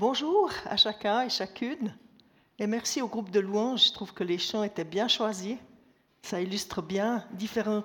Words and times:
Bonjour 0.00 0.50
à 0.64 0.78
chacun 0.78 1.24
et 1.24 1.28
chacune. 1.28 1.94
Et 2.58 2.66
merci 2.66 3.02
au 3.02 3.06
groupe 3.06 3.30
de 3.30 3.38
louanges. 3.38 3.88
Je 3.88 3.92
trouve 3.92 4.14
que 4.14 4.24
les 4.24 4.38
chants 4.38 4.62
étaient 4.62 4.82
bien 4.82 5.08
choisis. 5.08 5.58
Ça 6.22 6.40
illustre 6.40 6.80
bien 6.80 7.28
différents 7.32 7.84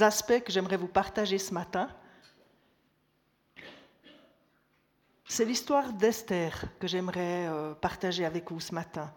aspects 0.00 0.40
que 0.40 0.52
j'aimerais 0.52 0.76
vous 0.76 0.88
partager 0.88 1.38
ce 1.38 1.54
matin. 1.54 1.88
C'est 5.24 5.46
l'histoire 5.46 5.94
d'Esther 5.94 6.66
que 6.78 6.86
j'aimerais 6.86 7.46
euh, 7.46 7.72
partager 7.72 8.26
avec 8.26 8.52
vous 8.52 8.60
ce 8.60 8.74
matin. 8.74 9.10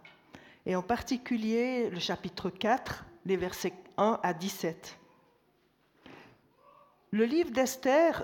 Et 0.66 0.74
en 0.74 0.82
particulier 0.82 1.90
le 1.90 2.00
chapitre 2.00 2.50
4, 2.50 3.04
les 3.26 3.36
versets 3.36 3.74
1 3.98 4.22
à 4.24 4.34
17. 4.34 4.98
Le 7.12 7.26
livre 7.26 7.52
d'Esther 7.52 8.24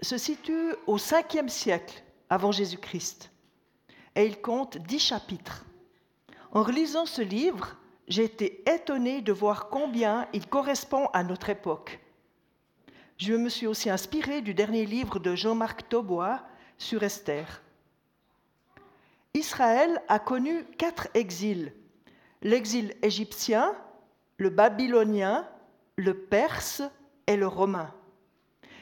se 0.00 0.18
situe 0.18 0.72
au 0.86 0.98
5e 0.98 1.48
siècle 1.48 2.04
avant 2.30 2.52
Jésus-Christ 2.52 3.32
et 4.16 4.26
il 4.26 4.40
compte 4.40 4.78
dix 4.78 4.98
chapitres. 4.98 5.64
En 6.50 6.62
relisant 6.62 7.06
ce 7.06 7.22
livre, 7.22 7.76
j'ai 8.08 8.24
été 8.24 8.68
étonnée 8.68 9.20
de 9.20 9.32
voir 9.32 9.68
combien 9.68 10.26
il 10.32 10.48
correspond 10.48 11.06
à 11.12 11.22
notre 11.22 11.50
époque. 11.50 12.00
Je 13.18 13.34
me 13.34 13.48
suis 13.48 13.66
aussi 13.66 13.90
inspirée 13.90 14.42
du 14.42 14.54
dernier 14.54 14.86
livre 14.86 15.18
de 15.18 15.34
Jean-Marc 15.34 15.88
Taubois 15.88 16.40
sur 16.78 17.02
Esther. 17.02 17.62
Israël 19.34 20.00
a 20.08 20.18
connu 20.18 20.64
quatre 20.78 21.08
exils. 21.14 21.72
L'exil 22.42 22.94
égyptien, 23.02 23.74
le 24.38 24.50
babylonien, 24.50 25.46
le 25.96 26.14
perse 26.14 26.82
et 27.26 27.36
le 27.36 27.46
romain. 27.46 27.92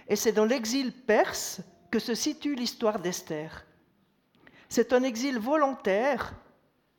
Et 0.09 0.17
c'est 0.17 0.33
dans 0.33 0.45
l'exil 0.45 0.93
perse 0.93 1.61
que 1.91 1.99
se 1.99 2.15
situe 2.15 2.55
l'histoire 2.55 2.99
d'Esther. 2.99 3.65
C'est 4.69 4.93
un 4.93 5.03
exil 5.03 5.39
volontaire 5.39 6.35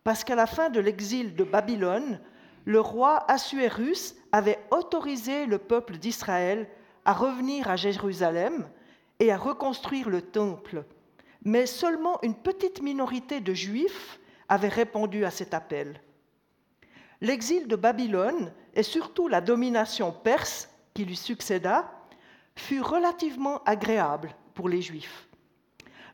parce 0.03 0.23
qu'à 0.23 0.35
la 0.35 0.45
fin 0.45 0.69
de 0.69 0.80
l'exil 0.80 1.35
de 1.35 1.44
Babylone, 1.44 2.19
le 2.66 2.80
roi 2.80 3.30
Assuérus 3.30 4.16
avait 4.31 4.59
autorisé 4.71 5.45
le 5.45 5.58
peuple 5.58 5.97
d'Israël 5.97 6.67
à 7.05 7.13
revenir 7.13 7.69
à 7.69 7.75
Jérusalem 7.75 8.67
et 9.19 9.31
à 9.31 9.38
reconstruire 9.38 10.09
le 10.09 10.21
temple. 10.21 10.83
Mais 11.43 11.66
seulement 11.66 12.19
une 12.23 12.36
petite 12.36 12.81
minorité 12.81 13.39
de 13.39 13.53
Juifs 13.53 14.19
avait 14.49 14.67
répondu 14.69 15.25
à 15.25 15.31
cet 15.31 15.53
appel. 15.53 16.02
L'exil 17.21 17.67
de 17.67 17.75
Babylone 17.75 18.52
et 18.73 18.83
surtout 18.83 19.27
la 19.27 19.41
domination 19.41 20.11
perse 20.11 20.69
qui 20.93 21.05
lui 21.05 21.16
succéda 21.16 21.91
fut 22.55 22.81
relativement 22.81 23.63
agréable 23.63 24.36
pour 24.53 24.69
les 24.69 24.81
Juifs. 24.81 25.27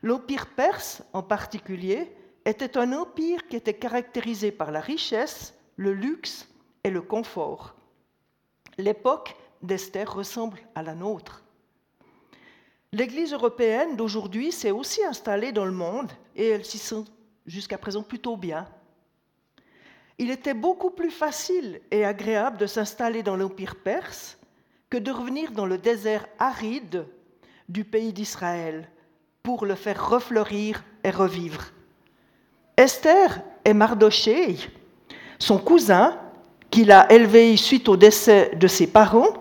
L'Empire 0.02 0.48
perse, 0.48 1.02
en 1.12 1.22
particulier, 1.22 2.10
était 2.44 2.76
un 2.76 2.92
empire 2.92 3.46
qui 3.46 3.56
était 3.56 3.74
caractérisé 3.74 4.50
par 4.50 4.72
la 4.72 4.80
richesse, 4.80 5.54
le 5.76 5.92
luxe 5.92 6.48
et 6.82 6.90
le 6.90 7.02
confort. 7.02 7.76
L'époque 8.78 9.36
d'Esther 9.62 10.12
ressemble 10.12 10.58
à 10.74 10.82
la 10.82 10.94
nôtre. 10.94 11.44
L'Église 12.92 13.32
européenne 13.32 13.96
d'aujourd'hui 13.96 14.52
s'est 14.52 14.70
aussi 14.70 15.02
installée 15.04 15.52
dans 15.52 15.64
le 15.64 15.72
monde 15.72 16.10
et 16.36 16.48
elle 16.48 16.64
s'y 16.64 16.78
sent 16.78 17.04
jusqu'à 17.46 17.78
présent 17.78 18.02
plutôt 18.02 18.36
bien. 18.36 18.68
Il 20.18 20.30
était 20.30 20.54
beaucoup 20.54 20.90
plus 20.90 21.10
facile 21.10 21.80
et 21.90 22.04
agréable 22.04 22.58
de 22.58 22.66
s'installer 22.66 23.22
dans 23.22 23.36
l'Empire 23.36 23.76
perse 23.76 24.38
que 24.90 24.98
de 24.98 25.10
revenir 25.10 25.52
dans 25.52 25.64
le 25.64 25.78
désert 25.78 26.26
aride 26.38 27.06
du 27.68 27.84
pays 27.84 28.12
d'Israël, 28.12 28.90
pour 29.42 29.66
le 29.66 29.74
faire 29.74 30.08
refleurir 30.08 30.84
et 31.02 31.10
revivre. 31.10 31.64
Esther 32.76 33.40
et 33.64 33.74
Mardoché, 33.74 34.56
son 35.40 35.58
cousin, 35.58 36.16
qu'il 36.70 36.92
a 36.92 37.12
élevé 37.12 37.56
suite 37.56 37.88
au 37.88 37.96
décès 37.96 38.52
de 38.54 38.68
ses 38.68 38.86
parents, 38.86 39.32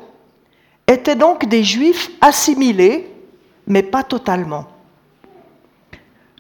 étaient 0.88 1.16
donc 1.16 1.47
des 1.47 1.63
juifs 1.63 2.09
assimilés, 2.19 3.13
mais 3.67 3.84
pas 3.84 4.01
totalement. 4.01 4.66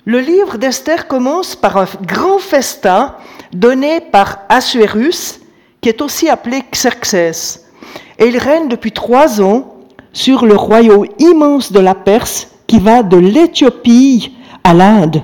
Le 0.05 0.19
livre 0.19 0.57
d'Esther 0.57 1.07
commence 1.07 1.55
par 1.55 1.77
un 1.77 1.85
grand 2.01 2.39
festin 2.39 3.15
donné 3.53 4.01
par 4.01 4.39
Assuérus, 4.49 5.39
qui 5.81 5.89
est 5.89 6.01
aussi 6.01 6.29
appelé 6.29 6.63
Xerxès. 6.71 7.69
Et 8.17 8.25
il 8.25 8.39
règne 8.39 8.69
depuis 8.69 8.91
trois 8.91 9.39
ans 9.39 9.77
sur 10.13 10.47
le 10.47 10.55
royaume 10.55 11.05
immense 11.19 11.71
de 11.71 11.79
la 11.79 11.93
Perse 11.93 12.47
qui 12.71 12.79
va 12.79 13.03
de 13.03 13.17
l'Éthiopie 13.17 14.31
à 14.63 14.73
l'Inde. 14.73 15.23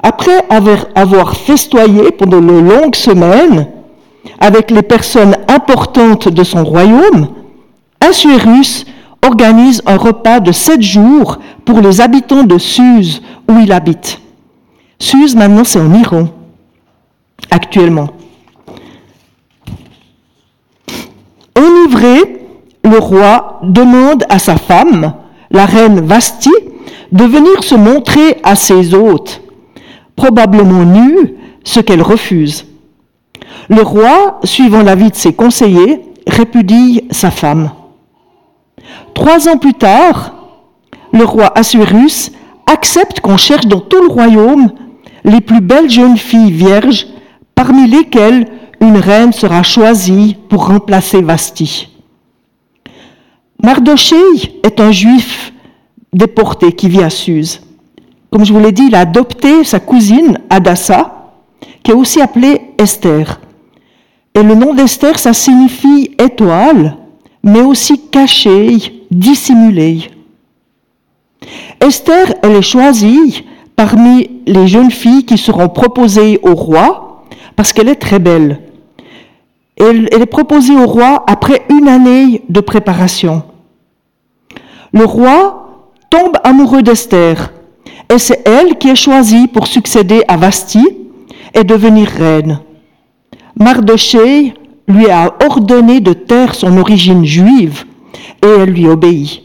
Après 0.00 0.44
avoir, 0.94 1.36
festoyé 1.36 2.12
pendant 2.12 2.40
de 2.40 2.60
longues 2.60 2.94
semaines 2.94 3.66
avec 4.38 4.70
les 4.70 4.82
personnes 4.82 5.36
importantes 5.48 6.28
de 6.28 6.44
son 6.44 6.62
royaume, 6.62 7.30
Assuérus 7.98 8.86
organise 9.20 9.82
un 9.84 9.96
repas 9.96 10.38
de 10.38 10.52
sept 10.52 10.80
jours 10.80 11.38
pour 11.64 11.80
les 11.80 12.00
habitants 12.00 12.44
de 12.44 12.56
Suse, 12.56 13.20
où 13.50 13.58
il 13.58 13.72
habite. 13.72 14.20
Suse, 15.00 15.34
maintenant, 15.34 15.64
c'est 15.64 15.80
en 15.80 15.92
Iran, 15.92 16.28
actuellement. 17.50 18.10
Enivré, 21.58 22.46
le 22.84 22.98
roi 22.98 23.58
demande 23.64 24.22
à 24.28 24.38
sa 24.38 24.56
femme 24.56 25.14
la 25.56 25.66
reine 25.66 26.00
Vasti, 26.00 26.52
de 27.10 27.24
venir 27.24 27.64
se 27.64 27.74
montrer 27.74 28.36
à 28.42 28.54
ses 28.54 28.94
hôtes, 28.94 29.42
probablement 30.14 30.84
nue, 30.84 31.34
ce 31.64 31.80
qu'elle 31.80 32.02
refuse. 32.02 32.66
Le 33.68 33.82
roi, 33.82 34.40
suivant 34.44 34.82
l'avis 34.82 35.10
de 35.10 35.16
ses 35.16 35.32
conseillers, 35.32 36.02
répudie 36.26 37.02
sa 37.10 37.30
femme. 37.30 37.70
Trois 39.14 39.48
ans 39.48 39.56
plus 39.56 39.74
tard, 39.74 40.34
le 41.12 41.24
roi 41.24 41.50
Assuérus 41.58 42.30
accepte 42.70 43.20
qu'on 43.20 43.36
cherche 43.36 43.66
dans 43.66 43.80
tout 43.80 44.02
le 44.02 44.08
royaume 44.08 44.70
les 45.24 45.40
plus 45.40 45.60
belles 45.60 45.90
jeunes 45.90 46.18
filles 46.18 46.52
vierges, 46.52 47.06
parmi 47.54 47.88
lesquelles 47.88 48.46
une 48.80 48.98
reine 48.98 49.32
sera 49.32 49.62
choisie 49.62 50.36
pour 50.48 50.66
remplacer 50.66 51.22
Vasti. 51.22 51.95
Mardoché 53.66 54.14
est 54.62 54.78
un 54.78 54.92
juif 54.92 55.52
déporté 56.12 56.70
qui 56.70 56.88
vit 56.88 57.02
à 57.02 57.10
Suse. 57.10 57.62
Comme 58.30 58.44
je 58.44 58.52
vous 58.52 58.60
l'ai 58.60 58.70
dit, 58.70 58.84
il 58.86 58.94
a 58.94 59.00
adopté 59.00 59.64
sa 59.64 59.80
cousine 59.80 60.38
Adassa, 60.50 61.32
qui 61.82 61.90
est 61.90 61.94
aussi 61.94 62.20
appelée 62.20 62.60
Esther. 62.78 63.40
Et 64.36 64.44
le 64.44 64.54
nom 64.54 64.72
d'Esther, 64.72 65.18
ça 65.18 65.32
signifie 65.32 66.12
étoile, 66.16 66.96
mais 67.42 67.60
aussi 67.60 68.02
cachée, 68.08 69.04
dissimulée. 69.10 70.12
Esther, 71.80 72.34
elle 72.44 72.54
est 72.54 72.62
choisie 72.62 73.46
parmi 73.74 74.30
les 74.46 74.68
jeunes 74.68 74.92
filles 74.92 75.24
qui 75.24 75.38
seront 75.38 75.68
proposées 75.68 76.38
au 76.44 76.54
roi 76.54 77.24
parce 77.56 77.72
qu'elle 77.72 77.88
est 77.88 77.96
très 77.96 78.20
belle. 78.20 78.60
Elle, 79.76 80.08
est 80.12 80.26
proposée 80.26 80.76
au 80.76 80.86
roi 80.86 81.24
après 81.26 81.62
une 81.68 81.88
année 81.88 82.44
de 82.48 82.60
préparation. 82.60 83.42
Le 84.92 85.04
roi 85.04 85.90
tombe 86.10 86.36
amoureux 86.44 86.82
d'Esther 86.82 87.52
et 88.12 88.18
c'est 88.18 88.46
elle 88.46 88.78
qui 88.78 88.88
est 88.88 88.96
choisie 88.96 89.48
pour 89.48 89.66
succéder 89.66 90.22
à 90.28 90.36
Vasti 90.36 90.84
et 91.54 91.64
devenir 91.64 92.08
reine. 92.08 92.60
Mardoché 93.56 94.54
lui 94.88 95.10
a 95.10 95.34
ordonné 95.44 96.00
de 96.00 96.12
taire 96.12 96.54
son 96.54 96.76
origine 96.78 97.24
juive 97.24 97.84
et 98.42 98.46
elle 98.46 98.70
lui 98.70 98.86
obéit. 98.86 99.42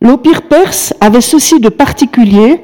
L'Empire 0.00 0.42
perse 0.42 0.94
avait 1.00 1.20
ceci 1.20 1.60
de 1.60 1.68
particulier, 1.68 2.60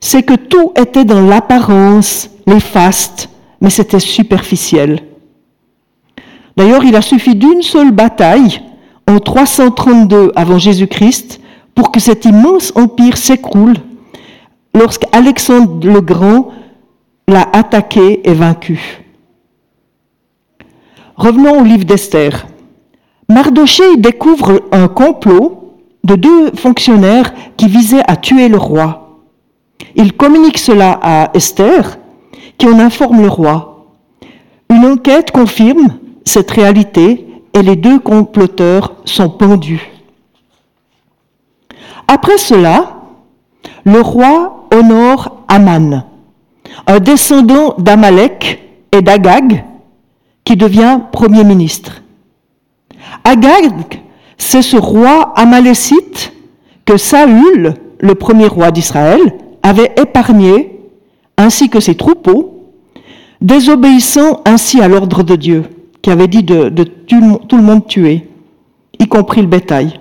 c'est 0.00 0.22
que 0.22 0.34
tout 0.34 0.72
était 0.76 1.04
dans 1.04 1.20
l'apparence, 1.20 2.30
les 2.46 2.60
fastes, 2.60 3.28
mais 3.60 3.70
c'était 3.70 4.00
superficiel. 4.00 5.00
D'ailleurs, 6.56 6.84
il 6.84 6.96
a 6.96 7.02
suffi 7.02 7.34
d'une 7.34 7.62
seule 7.62 7.92
bataille 7.92 8.62
en 9.12 9.18
332 9.20 10.32
avant 10.34 10.58
Jésus-Christ 10.58 11.40
pour 11.74 11.92
que 11.92 12.00
cet 12.00 12.24
immense 12.24 12.72
empire 12.76 13.18
s'écroule 13.18 13.74
lorsqu'Alexandre 14.74 15.86
le 15.86 16.00
Grand 16.00 16.48
l'a 17.28 17.46
attaqué 17.52 18.26
et 18.28 18.32
vaincu. 18.32 19.02
Revenons 21.16 21.60
au 21.60 21.64
livre 21.64 21.84
d'Esther. 21.84 22.46
Mardoché 23.28 23.84
découvre 23.98 24.62
un 24.72 24.88
complot 24.88 25.76
de 26.04 26.14
deux 26.14 26.52
fonctionnaires 26.52 27.34
qui 27.56 27.68
visaient 27.68 28.02
à 28.08 28.16
tuer 28.16 28.48
le 28.48 28.56
roi. 28.56 29.20
Il 29.94 30.14
communique 30.14 30.58
cela 30.58 30.98
à 31.02 31.30
Esther, 31.34 31.98
qui 32.56 32.66
en 32.66 32.78
informe 32.78 33.20
le 33.20 33.28
roi. 33.28 33.86
Une 34.70 34.86
enquête 34.86 35.32
confirme 35.32 35.98
cette 36.24 36.50
réalité 36.50 37.26
et 37.54 37.62
les 37.62 37.76
deux 37.76 37.98
comploteurs 37.98 38.94
sont 39.04 39.28
pendus. 39.28 39.90
Après 42.08 42.38
cela, 42.38 43.02
le 43.84 44.00
roi 44.00 44.66
honore 44.72 45.44
Aman, 45.48 46.04
un 46.86 46.98
descendant 46.98 47.74
d'Amalek 47.78 48.62
et 48.92 49.02
d'Agag, 49.02 49.64
qui 50.44 50.56
devient 50.56 51.00
Premier 51.12 51.44
ministre. 51.44 52.02
Agag, 53.24 54.00
c'est 54.38 54.62
ce 54.62 54.76
roi 54.76 55.32
amalécite 55.36 56.32
que 56.84 56.96
Saül, 56.96 57.74
le 57.98 58.14
premier 58.14 58.48
roi 58.48 58.70
d'Israël, 58.70 59.20
avait 59.62 59.92
épargné, 59.96 60.80
ainsi 61.36 61.68
que 61.68 61.80
ses 61.80 61.94
troupeaux, 61.94 62.72
désobéissant 63.40 64.40
ainsi 64.44 64.80
à 64.80 64.88
l'ordre 64.88 65.22
de 65.22 65.36
Dieu, 65.36 65.64
qui 66.02 66.10
avait 66.10 66.28
dit 66.28 66.42
de, 66.42 66.68
tout 66.68 67.56
le 67.56 67.62
monde 67.62 67.86
tuer, 67.86 68.28
y 68.98 69.06
compris 69.06 69.40
le 69.40 69.46
bétail. 69.46 70.00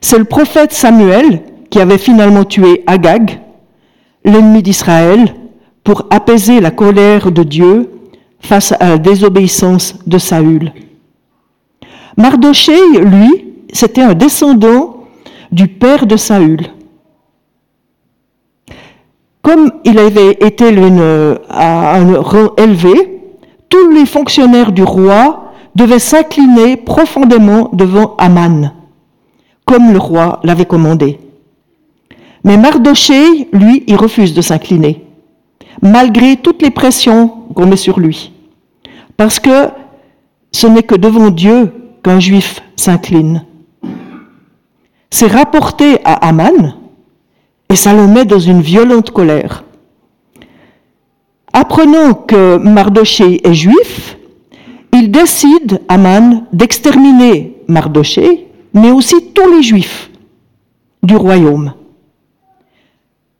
C'est 0.00 0.18
le 0.18 0.24
prophète 0.24 0.72
Samuel 0.72 1.42
qui 1.70 1.80
avait 1.80 1.98
finalement 1.98 2.44
tué 2.44 2.82
Agag, 2.86 3.40
l'ennemi 4.24 4.62
d'Israël, 4.62 5.34
pour 5.82 6.06
apaiser 6.10 6.60
la 6.60 6.70
colère 6.70 7.32
de 7.32 7.42
Dieu 7.42 7.90
face 8.40 8.72
à 8.72 8.90
la 8.90 8.98
désobéissance 8.98 9.98
de 10.06 10.18
Saül. 10.18 10.72
Mardoché, 12.16 12.76
lui, 13.00 13.46
c'était 13.72 14.02
un 14.02 14.14
descendant 14.14 15.04
du 15.52 15.68
père 15.68 16.06
de 16.06 16.16
Saül. 16.16 16.66
Comme 19.42 19.72
il 19.84 19.98
avait 19.98 20.32
été 20.32 20.66
à 21.48 21.96
un 21.96 22.20
rang 22.20 22.50
élevé, 22.58 23.19
tous 23.70 23.90
les 23.90 24.04
fonctionnaires 24.04 24.72
du 24.72 24.82
roi 24.82 25.52
devaient 25.74 25.98
s'incliner 25.98 26.76
profondément 26.76 27.70
devant 27.72 28.14
Aman, 28.18 28.72
comme 29.64 29.92
le 29.92 29.98
roi 29.98 30.40
l'avait 30.42 30.66
commandé. 30.66 31.18
Mais 32.44 32.58
Mardoché, 32.58 33.48
lui, 33.52 33.84
il 33.86 33.96
refuse 33.96 34.34
de 34.34 34.42
s'incliner, 34.42 35.06
malgré 35.80 36.36
toutes 36.36 36.60
les 36.60 36.70
pressions 36.70 37.28
qu'on 37.54 37.66
met 37.66 37.76
sur 37.76 37.98
lui. 37.98 38.32
Parce 39.16 39.38
que 39.38 39.68
ce 40.52 40.66
n'est 40.66 40.82
que 40.82 40.94
devant 40.96 41.30
Dieu 41.30 41.72
qu'un 42.02 42.20
juif 42.20 42.62
s'incline. 42.76 43.44
C'est 45.10 45.26
rapporté 45.26 45.98
à 46.04 46.14
Aman 46.28 46.74
et 47.68 47.76
ça 47.76 47.92
le 47.92 48.06
met 48.06 48.24
dans 48.24 48.38
une 48.38 48.62
violente 48.62 49.10
colère. 49.10 49.64
Apprenant 51.52 52.14
que 52.14 52.56
Mardoché 52.56 53.46
est 53.46 53.54
juif, 53.54 54.16
il 54.92 55.10
décide, 55.10 55.80
Aman, 55.88 56.44
d'exterminer 56.52 57.56
Mardoché, 57.68 58.46
mais 58.74 58.90
aussi 58.90 59.32
tous 59.34 59.50
les 59.50 59.62
juifs 59.62 60.10
du 61.02 61.16
royaume. 61.16 61.72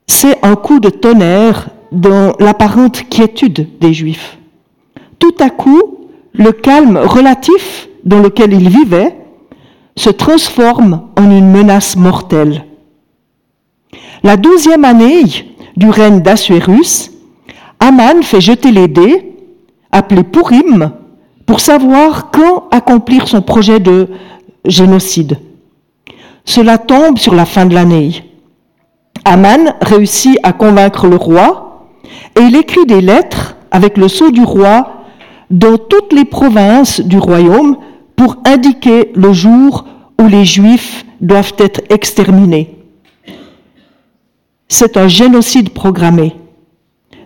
C'est 0.06 0.44
un 0.44 0.56
coup 0.56 0.80
de 0.80 0.90
tonnerre 0.90 1.68
dans 1.92 2.34
l'apparente 2.38 3.08
quiétude 3.08 3.68
des 3.80 3.92
juifs. 3.92 4.38
Tout 5.18 5.34
à 5.38 5.50
coup, 5.50 6.08
le 6.32 6.52
calme 6.52 6.96
relatif 6.96 7.88
dans 8.04 8.20
lequel 8.20 8.52
il 8.52 8.68
vivait 8.68 9.16
se 9.96 10.10
transforme 10.10 11.08
en 11.16 11.30
une 11.30 11.50
menace 11.50 11.96
mortelle. 11.96 12.64
La 14.22 14.36
douzième 14.36 14.84
année 14.84 15.24
du 15.76 15.90
règne 15.90 16.20
d'Assuérus, 16.20 17.10
Aman 17.80 18.22
fait 18.22 18.40
jeter 18.40 18.70
les 18.70 18.88
dés, 18.88 19.32
appelés 19.90 20.22
Purim, 20.22 20.92
pour 21.46 21.60
savoir 21.60 22.30
quand 22.30 22.68
accomplir 22.70 23.26
son 23.26 23.42
projet 23.42 23.80
de 23.80 24.08
génocide. 24.64 25.38
Cela 26.44 26.78
tombe 26.78 27.18
sur 27.18 27.34
la 27.34 27.46
fin 27.46 27.66
de 27.66 27.74
l'année. 27.74 28.24
Aman 29.24 29.74
réussit 29.80 30.38
à 30.42 30.52
convaincre 30.52 31.06
le 31.06 31.16
roi 31.16 31.88
et 32.38 32.42
il 32.42 32.56
écrit 32.56 32.86
des 32.86 33.00
lettres 33.00 33.56
avec 33.70 33.96
le 33.96 34.08
sceau 34.08 34.30
du 34.30 34.42
roi 34.42 35.04
dans 35.50 35.76
toutes 35.76 36.12
les 36.12 36.24
provinces 36.24 37.00
du 37.00 37.18
royaume 37.18 37.76
pour 38.16 38.36
indiquer 38.44 39.10
le 39.14 39.32
jour 39.32 39.86
où 40.20 40.26
les 40.26 40.44
Juifs 40.44 41.04
doivent 41.20 41.54
être 41.58 41.80
exterminés. 41.90 42.76
C'est 44.68 44.96
un 44.96 45.08
génocide 45.08 45.70
programmé. 45.70 46.36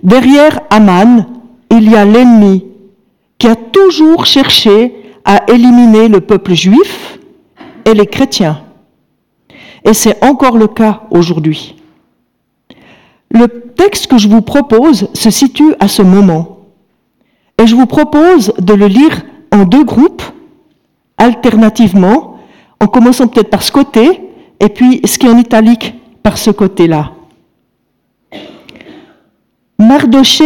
Derrière 0.04 0.60
Aman, 0.68 1.24
il 1.70 1.90
y 1.90 1.96
a 1.96 2.04
l'ennemi 2.04 2.66
qui 3.38 3.48
a 3.48 3.56
toujours 3.56 4.26
cherché 4.26 4.94
à 5.24 5.50
éliminer 5.50 6.08
le 6.08 6.20
peuple 6.20 6.52
juif 6.52 7.18
et 7.86 7.94
les 7.94 8.06
chrétiens. 8.06 8.60
Et 9.82 9.94
c'est 9.94 10.22
encore 10.22 10.58
le 10.58 10.68
cas 10.68 11.04
aujourd'hui. 11.10 11.76
Le 13.30 13.48
texte 13.48 14.06
que 14.08 14.18
je 14.18 14.28
vous 14.28 14.42
propose 14.42 15.08
se 15.14 15.30
situe 15.30 15.74
à 15.80 15.88
ce 15.88 16.02
moment. 16.02 16.58
Et 17.58 17.66
je 17.66 17.74
vous 17.74 17.86
propose 17.86 18.52
de 18.58 18.74
le 18.74 18.86
lire 18.86 19.22
en 19.52 19.64
deux 19.64 19.84
groupes 19.84 20.22
alternativement, 21.16 22.38
en 22.78 22.86
commençant 22.88 23.26
peut-être 23.26 23.50
par 23.50 23.62
ce 23.62 23.72
côté, 23.72 24.20
et 24.60 24.68
puis 24.68 25.00
ce 25.06 25.18
qui 25.18 25.26
est 25.26 25.30
en 25.30 25.38
italique 25.38 25.94
par 26.22 26.36
ce 26.36 26.50
côté-là. 26.50 27.13
Mardoché 29.78 30.44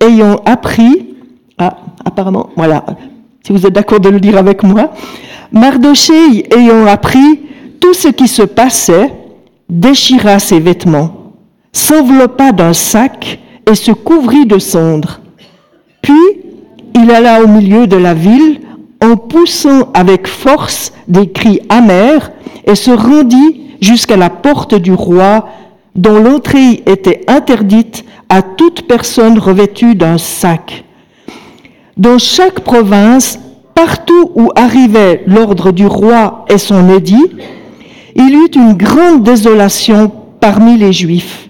ayant 0.00 0.36
appris, 0.44 1.14
ah, 1.58 1.76
apparemment, 2.04 2.50
voilà, 2.56 2.84
si 3.44 3.52
vous 3.52 3.64
êtes 3.66 3.72
d'accord 3.72 4.00
de 4.00 4.08
le 4.08 4.20
dire 4.20 4.36
avec 4.36 4.62
moi, 4.62 4.92
Mardoché 5.52 6.46
ayant 6.56 6.86
appris 6.86 7.40
tout 7.80 7.94
ce 7.94 8.08
qui 8.08 8.26
se 8.26 8.42
passait, 8.42 9.12
déchira 9.68 10.38
ses 10.38 10.60
vêtements, 10.60 11.32
s'enveloppa 11.72 12.52
d'un 12.52 12.72
sac 12.72 13.38
et 13.70 13.74
se 13.74 13.92
couvrit 13.92 14.46
de 14.46 14.58
cendres. 14.58 15.20
Puis 16.02 16.14
il 16.94 17.10
alla 17.10 17.42
au 17.42 17.46
milieu 17.46 17.86
de 17.86 17.96
la 17.96 18.14
ville 18.14 18.60
en 19.02 19.16
poussant 19.16 19.90
avec 19.94 20.26
force 20.26 20.92
des 21.08 21.30
cris 21.30 21.60
amers 21.68 22.32
et 22.64 22.74
se 22.74 22.90
rendit 22.90 23.60
jusqu'à 23.80 24.16
la 24.16 24.30
porte 24.30 24.74
du 24.74 24.92
roi 24.92 25.48
dont 25.96 26.22
l'entrée 26.22 26.82
était 26.86 27.24
interdite 27.26 28.04
à 28.28 28.42
toute 28.42 28.86
personne 28.86 29.38
revêtue 29.38 29.94
d'un 29.94 30.18
sac. 30.18 30.84
Dans 31.96 32.18
chaque 32.18 32.60
province, 32.60 33.38
partout 33.74 34.30
où 34.34 34.50
arrivait 34.54 35.22
l'ordre 35.26 35.72
du 35.72 35.86
roi 35.86 36.44
et 36.48 36.58
son 36.58 36.90
édit, 36.90 37.26
il 38.14 38.34
eut 38.34 38.54
une 38.54 38.74
grande 38.74 39.22
désolation 39.22 40.12
parmi 40.40 40.76
les 40.76 40.92
Juifs. 40.92 41.48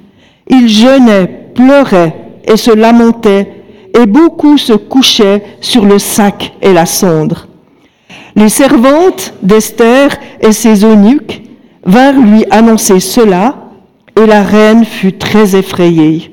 Ils 0.49 0.69
jeûnaient, 0.69 1.51
pleuraient 1.55 2.15
et 2.45 2.57
se 2.57 2.71
lamentaient 2.71 3.53
et 4.01 4.07
beaucoup 4.07 4.59
se 4.59 4.75
couchaient 4.75 5.43
sur 5.61 5.85
le 5.85 5.99
sac 5.99 6.53
et 6.63 6.73
la 6.73 6.87
cendre. 6.87 7.49
Les 8.37 8.49
servantes 8.49 9.33
d'Esther 9.43 10.11
et 10.41 10.53
ses 10.53 10.85
eunuques 10.85 11.43
vinrent 11.85 12.21
lui 12.21 12.45
annoncer 12.51 13.01
cela, 13.01 13.66
et 14.17 14.27
la 14.27 14.43
reine 14.43 14.85
fut 14.85 15.13
très 15.13 15.57
effrayée. 15.57 16.33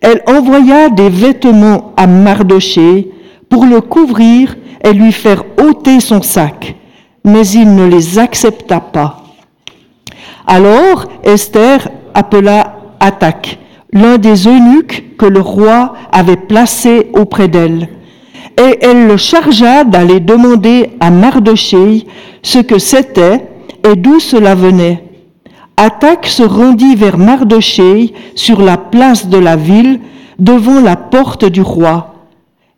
Elle 0.00 0.22
envoya 0.26 0.90
des 0.90 1.08
vêtements 1.08 1.92
à 1.96 2.06
Mardoché 2.06 3.08
pour 3.48 3.64
le 3.64 3.80
couvrir 3.80 4.56
et 4.84 4.92
lui 4.92 5.12
faire 5.12 5.44
ôter 5.60 6.00
son 6.00 6.22
sac, 6.22 6.76
mais 7.24 7.46
il 7.48 7.74
ne 7.74 7.86
les 7.86 8.18
accepta 8.18 8.80
pas. 8.80 9.24
Alors 10.46 11.06
Esther 11.24 11.88
appela 12.14 12.74
Attaque 13.00 13.58
l'un 13.92 14.18
des 14.18 14.46
eunuques 14.46 15.16
que 15.16 15.26
le 15.26 15.40
roi 15.40 15.94
avait 16.12 16.36
placé 16.36 17.10
auprès 17.14 17.48
d'elle. 17.48 17.88
Et 18.58 18.78
elle 18.80 19.06
le 19.06 19.16
chargea 19.16 19.84
d'aller 19.84 20.20
demander 20.20 20.92
à 21.00 21.10
Mardoché 21.10 22.06
ce 22.42 22.58
que 22.58 22.78
c'était 22.78 23.46
et 23.88 23.96
d'où 23.96 24.18
cela 24.18 24.54
venait. 24.54 25.05
Attaque 25.78 26.26
se 26.26 26.42
rendit 26.42 26.94
vers 26.94 27.18
Mardoché 27.18 28.14
sur 28.34 28.62
la 28.62 28.78
place 28.78 29.28
de 29.28 29.36
la 29.36 29.56
ville, 29.56 30.00
devant 30.38 30.80
la 30.80 30.96
porte 30.96 31.44
du 31.44 31.60
roi. 31.60 32.14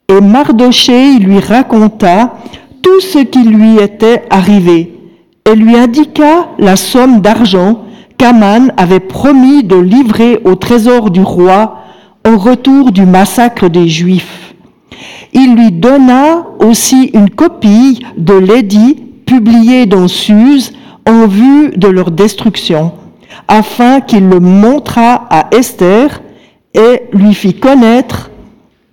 Et 0.08 0.20
Mardoché 0.20 1.18
lui 1.18 1.38
raconta 1.38 2.38
tout 2.82 3.00
ce 3.00 3.18
qui 3.18 3.44
lui 3.44 3.78
était 3.78 4.24
arrivé 4.30 4.98
et 5.48 5.54
lui 5.54 5.76
indiqua 5.76 6.48
la 6.58 6.74
somme 6.74 7.20
d'argent 7.20 7.84
qu'Aman 8.16 8.72
avait 8.76 9.00
promis 9.00 9.62
de 9.62 9.76
livrer 9.76 10.40
au 10.44 10.56
trésor 10.56 11.10
du 11.10 11.22
roi 11.22 11.78
au 12.28 12.36
retour 12.36 12.90
du 12.90 13.06
massacre 13.06 13.68
des 13.68 13.88
Juifs. 13.88 14.54
Il 15.32 15.54
lui 15.54 15.70
donna 15.70 16.46
aussi 16.58 17.10
une 17.14 17.30
copie 17.30 18.00
de 18.16 18.34
l'édit 18.34 18.96
publié 19.24 19.86
dans 19.86 20.08
Suse 20.08 20.72
en 21.08 21.26
vue 21.26 21.70
de 21.70 21.88
leur 21.88 22.10
destruction, 22.10 22.92
afin 23.48 24.00
qu'il 24.00 24.28
le 24.28 24.40
montrât 24.40 25.26
à 25.30 25.48
Esther 25.52 26.20
et 26.74 27.02
lui 27.12 27.34
fit 27.34 27.54
connaître, 27.54 28.30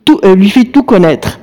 tout, 0.06 0.20
euh, 0.24 0.34
lui 0.36 0.50
fit 0.50 0.72
tout 0.72 0.84
connaître. 0.84 1.40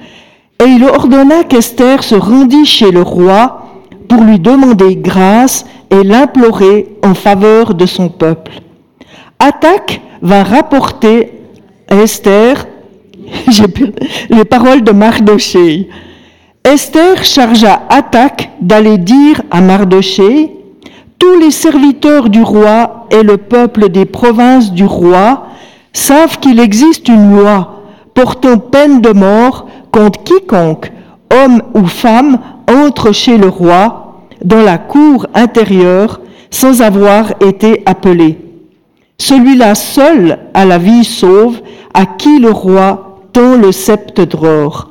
Et 0.65 0.69
il 0.69 0.85
ordonna 0.85 1.45
qu'Esther 1.45 2.03
se 2.03 2.15
rendît 2.15 2.65
chez 2.65 2.91
le 2.91 3.03
roi 3.03 3.67
pour 4.09 4.23
lui 4.23 4.39
demander 4.39 4.97
grâce 4.97 5.67
et 5.91 6.03
l'implorer 6.03 6.97
en 7.03 7.15
faveur 7.15 7.75
de 7.75 7.85
son 7.85 8.09
peuple. 8.09 8.53
Attaque 9.39 10.01
va 10.23 10.43
rapporter 10.43 11.33
à 11.89 11.97
Esther 11.97 12.67
les 14.31 14.45
paroles 14.45 14.83
de 14.83 14.93
Mardoché. 14.93 15.89
Esther 16.65 17.25
chargea 17.25 17.83
Attaque 17.89 18.51
d'aller 18.61 18.99
dire 18.99 19.43
à 19.51 19.61
Mardoché, 19.61 20.62
tous 21.23 21.39
les 21.39 21.53
serviteurs 21.53 22.31
du 22.31 22.43
roi 22.43 23.07
et 23.13 23.23
le 23.23 23.37
peuple 23.37 23.91
des 23.91 24.07
provinces 24.07 24.73
du 24.73 24.85
roi 24.85 25.47
savent 25.93 26.41
qu'il 26.41 26.59
existe 26.59 27.07
une 27.07 27.37
loi 27.37 27.85
portant 28.13 28.59
peine 28.59 29.01
de 29.01 29.11
mort 29.11 29.69
contre 29.93 30.25
quiconque, 30.25 30.91
homme 31.33 31.63
ou 31.75 31.87
femme, 31.87 32.41
entre 32.69 33.13
chez 33.13 33.39
le 33.39 33.49
roi 33.49 34.25
dans 34.45 34.63
la 34.63 34.79
cour 34.79 35.29
intérieure 35.33 36.21
sans 36.51 36.83
avoir 36.83 37.35
été 37.41 37.85
appelé. 37.87 38.41
Celui-là 39.17 39.77
seul 39.77 40.41
a 40.55 40.65
la 40.65 40.79
vie 40.79 41.05
sauve, 41.05 41.61
à 41.95 42.05
qui 42.05 42.41
le 42.41 42.51
roi 42.51 43.21
tend 43.33 43.57
le 43.59 43.71
sceptre 43.71 44.25
d'or. 44.25 44.89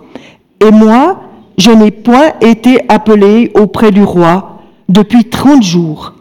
Et 0.65 0.71
moi, 0.71 1.23
je 1.57 1.71
n'ai 1.71 1.91
point 1.91 2.31
été 2.39 2.79
appelé 2.87 3.51
auprès 3.53 3.91
du 3.91 4.05
roi 4.05 4.59
depuis 4.87 5.25
trente 5.25 5.63
jours. 5.63 6.13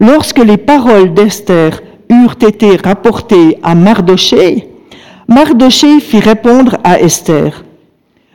Lorsque 0.00 0.38
les 0.38 0.56
paroles 0.56 1.12
d'Esther 1.12 1.82
eurent 2.08 2.36
été 2.40 2.76
rapportées 2.76 3.58
à 3.62 3.74
Mardoché, 3.74 4.68
Mardoché 5.28 6.00
fit 6.00 6.20
répondre 6.20 6.78
à 6.82 6.98
Esther, 7.00 7.64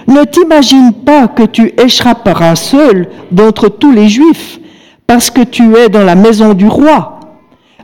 Ne 0.07 0.23
t'imagine 0.25 0.93
pas 0.93 1.27
que 1.27 1.41
tu 1.41 1.73
échapperas 1.83 2.55
seul 2.55 3.09
d'entre 3.31 3.69
tous 3.69 3.91
les 3.91 4.07
Juifs, 4.07 4.59
parce 5.07 5.31
que 5.31 5.41
tu 5.41 5.75
es 5.75 5.89
dans 5.89 6.03
la 6.03 6.13
maison 6.13 6.53
du 6.53 6.67
roi. 6.67 7.19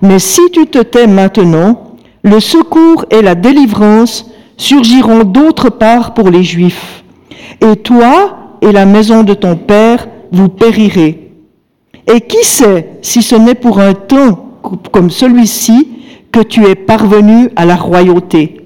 Mais 0.03 0.19
si 0.19 0.41
tu 0.51 0.67
te 0.67 0.79
tais 0.79 1.07
maintenant, 1.07 1.95
le 2.21 2.39
secours 2.39 3.05
et 3.09 3.23
la 3.23 3.33
délivrance 3.33 4.29
surgiront 4.57 5.23
d'autre 5.23 5.69
part 5.69 6.13
pour 6.13 6.29
les 6.29 6.43
Juifs. 6.43 7.03
Et 7.61 7.77
toi 7.77 8.57
et 8.61 8.71
la 8.71 8.85
maison 8.85 9.23
de 9.23 9.33
ton 9.33 9.55
Père, 9.55 10.07
vous 10.31 10.49
périrez. 10.49 11.30
Et 12.07 12.21
qui 12.21 12.43
sait 12.43 12.89
si 13.01 13.21
ce 13.21 13.35
n'est 13.35 13.55
pour 13.55 13.79
un 13.79 13.93
temps 13.93 14.47
comme 14.91 15.09
celui-ci 15.09 15.87
que 16.31 16.41
tu 16.41 16.65
es 16.65 16.75
parvenu 16.75 17.49
à 17.55 17.65
la 17.65 17.75
royauté. 17.75 18.61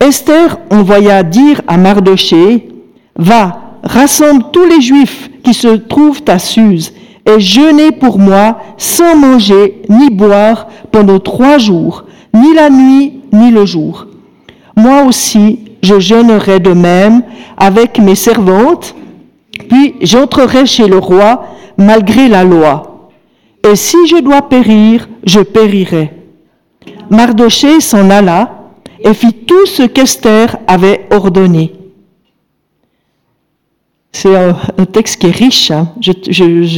Esther 0.00 0.58
envoya 0.70 1.22
dire 1.22 1.62
à 1.66 1.76
Mardoché, 1.76 2.68
Va, 3.16 3.78
rassemble 3.82 4.44
tous 4.52 4.66
les 4.66 4.80
Juifs 4.80 5.30
qui 5.42 5.54
se 5.54 5.68
trouvent 5.68 6.22
à 6.26 6.38
Suse 6.38 6.92
et 7.26 7.40
jeûnez 7.40 7.92
pour 7.92 8.18
moi 8.18 8.58
sans 8.76 9.16
manger 9.16 9.82
ni 9.88 10.10
boire 10.10 10.68
pendant 10.90 11.18
trois 11.20 11.58
jours, 11.58 12.04
ni 12.34 12.54
la 12.54 12.70
nuit 12.70 13.20
ni 13.32 13.50
le 13.50 13.64
jour. 13.64 14.06
Moi 14.76 15.04
aussi, 15.04 15.60
je 15.82 16.00
jeûnerai 16.00 16.60
de 16.60 16.72
même 16.72 17.22
avec 17.56 17.98
mes 17.98 18.14
servantes, 18.14 18.94
puis 19.68 19.94
j'entrerai 20.00 20.66
chez 20.66 20.88
le 20.88 20.98
roi 20.98 21.46
malgré 21.76 22.28
la 22.28 22.44
loi. 22.44 23.08
Et 23.68 23.76
si 23.76 24.06
je 24.06 24.20
dois 24.20 24.42
périr, 24.42 25.08
je 25.24 25.40
périrai. 25.40 26.12
Mardoché 27.10 27.80
s'en 27.80 28.10
alla 28.10 28.50
et 29.00 29.14
fit 29.14 29.32
tout 29.32 29.66
ce 29.66 29.84
qu'Esther 29.84 30.56
avait 30.66 31.06
ordonné. 31.10 31.72
C'est 34.12 34.36
un, 34.36 34.84
texte 34.86 35.20
qui 35.20 35.26
est 35.26 35.30
riche. 35.30 35.70
Hein. 35.70 35.88
Je, 36.00 36.12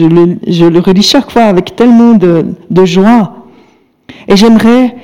le, 0.04 0.80
relis 0.80 1.02
chaque 1.02 1.30
fois 1.30 1.42
avec 1.42 1.76
tellement 1.76 2.14
de, 2.14 2.84
joie. 2.84 3.46
Et 4.26 4.36
j'aimerais 4.36 4.96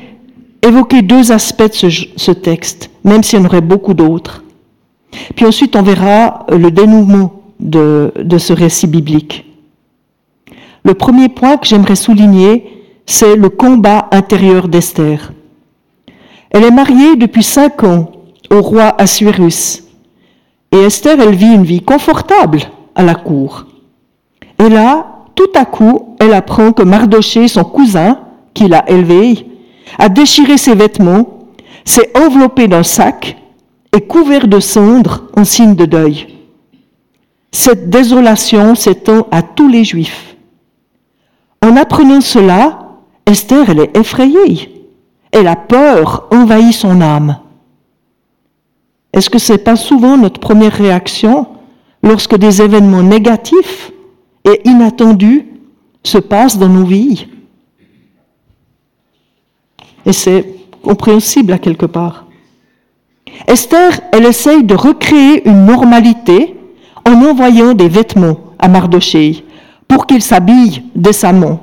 évoquer 0.62 1.02
deux 1.02 1.30
aspects 1.30 1.82
de 1.82 1.90
ce, 2.16 2.30
texte, 2.30 2.90
même 3.04 3.22
s'il 3.22 3.38
y 3.38 3.42
en 3.42 3.44
aurait 3.44 3.60
beaucoup 3.60 3.94
d'autres. 3.94 4.42
Puis 5.36 5.44
ensuite, 5.44 5.76
on 5.76 5.82
verra 5.82 6.46
le 6.48 6.70
dénouement 6.70 7.42
de 7.60 8.38
ce 8.38 8.52
récit 8.52 8.86
biblique. 8.86 9.51
Le 10.84 10.94
premier 10.94 11.28
point 11.28 11.56
que 11.56 11.66
j'aimerais 11.66 11.96
souligner, 11.96 12.82
c'est 13.06 13.36
le 13.36 13.48
combat 13.48 14.08
intérieur 14.10 14.68
d'Esther. 14.68 15.32
Elle 16.50 16.64
est 16.64 16.70
mariée 16.70 17.16
depuis 17.16 17.42
cinq 17.42 17.84
ans 17.84 18.10
au 18.50 18.60
roi 18.60 18.94
Assuérus. 18.98 19.84
Et 20.72 20.78
Esther, 20.78 21.20
elle 21.20 21.34
vit 21.34 21.54
une 21.54 21.64
vie 21.64 21.82
confortable 21.82 22.60
à 22.94 23.02
la 23.02 23.14
cour. 23.14 23.66
Et 24.58 24.68
là, 24.68 25.06
tout 25.34 25.50
à 25.54 25.64
coup, 25.64 26.16
elle 26.20 26.34
apprend 26.34 26.72
que 26.72 26.82
Mardoché, 26.82 27.48
son 27.48 27.64
cousin, 27.64 28.18
qui 28.54 28.68
l'a 28.68 28.88
élevé, 28.88 29.46
a 29.98 30.08
déchiré 30.08 30.58
ses 30.58 30.74
vêtements, 30.74 31.48
s'est 31.84 32.12
enveloppé 32.16 32.68
d'un 32.68 32.82
sac 32.82 33.36
et 33.94 34.00
couvert 34.00 34.48
de 34.48 34.60
cendres 34.60 35.24
en 35.36 35.44
signe 35.44 35.74
de 35.74 35.84
deuil. 35.84 36.26
Cette 37.50 37.90
désolation 37.90 38.74
s'étend 38.74 39.26
à 39.30 39.42
tous 39.42 39.68
les 39.68 39.84
Juifs. 39.84 40.31
En 41.62 41.76
apprenant 41.76 42.20
cela, 42.20 42.98
Esther, 43.24 43.70
elle 43.70 43.80
est 43.80 43.96
effrayée. 43.96 44.88
Et 45.32 45.42
la 45.42 45.56
peur 45.56 46.28
envahit 46.30 46.74
son 46.74 47.00
âme. 47.00 47.38
Est-ce 49.12 49.30
que 49.30 49.38
ce 49.38 49.52
n'est 49.52 49.58
pas 49.58 49.76
souvent 49.76 50.16
notre 50.16 50.40
première 50.40 50.72
réaction 50.72 51.46
lorsque 52.02 52.36
des 52.36 52.60
événements 52.60 53.02
négatifs 53.02 53.92
et 54.44 54.60
inattendus 54.64 55.46
se 56.02 56.18
passent 56.18 56.58
dans 56.58 56.68
nos 56.68 56.84
vies? 56.84 57.28
Et 60.04 60.12
c'est 60.12 60.46
compréhensible 60.82 61.52
à 61.52 61.58
quelque 61.58 61.86
part. 61.86 62.26
Esther, 63.46 64.00
elle 64.12 64.26
essaye 64.26 64.64
de 64.64 64.74
recréer 64.74 65.48
une 65.48 65.64
normalité 65.64 66.56
en 67.06 67.12
envoyant 67.24 67.72
des 67.72 67.88
vêtements 67.88 68.38
à 68.58 68.68
Mardoché 68.68 69.44
pour 69.92 70.06
qu'il 70.06 70.22
s'habille 70.22 70.84
décemment, 70.94 71.60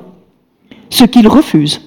ce 0.92 1.04
qu'il 1.04 1.28
refuse. 1.28 1.82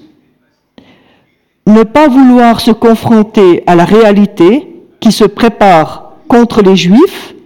Ne 1.68 1.84
pas 1.84 2.08
vouloir 2.08 2.61
se 2.61 2.72
confronter 2.72 3.62
à 3.68 3.76
la 3.76 3.84
réalité 3.84 4.68
qui 4.99 5.12
se 5.12 5.22
prépare 5.22 6.14
contre 6.26 6.61
les 6.61 6.75
Juifs, 6.75 7.37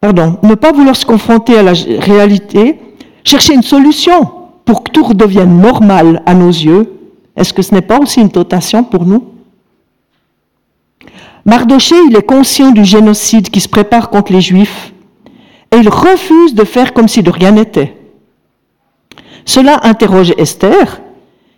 pardon, 0.00 0.38
ne 0.42 0.56
pas 0.56 0.72
vouloir 0.72 0.96
se 0.96 1.06
confronter 1.06 1.56
à 1.56 1.62
la 1.62 1.72
réalité, 1.72 2.80
chercher 3.22 3.54
une 3.54 3.62
solution 3.62 4.32
pour 4.64 4.82
que 4.82 4.90
tout 4.90 5.04
redevienne 5.04 5.60
normal 5.60 6.20
à 6.26 6.34
nos 6.34 6.50
yeux, 6.50 6.92
est-ce 7.36 7.52
que 7.52 7.62
ce 7.62 7.76
n'est 7.76 7.82
pas 7.82 8.00
aussi 8.00 8.20
une 8.20 8.32
tentation 8.32 8.82
pour 8.82 9.06
nous? 9.06 9.22
Mardoché, 11.44 11.94
il 12.10 12.16
est 12.16 12.26
conscient 12.26 12.72
du 12.72 12.84
génocide 12.84 13.50
qui 13.50 13.60
se 13.60 13.68
prépare 13.68 14.10
contre 14.10 14.32
les 14.32 14.40
Juifs 14.40 14.92
et 15.72 15.76
il 15.78 15.88
refuse 15.88 16.54
de 16.54 16.64
faire 16.64 16.92
comme 16.92 17.08
si 17.08 17.22
de 17.22 17.30
rien 17.30 17.52
n'était. 17.52 17.96
Cela 19.44 19.80
interroge 19.84 20.34
Esther, 20.38 21.00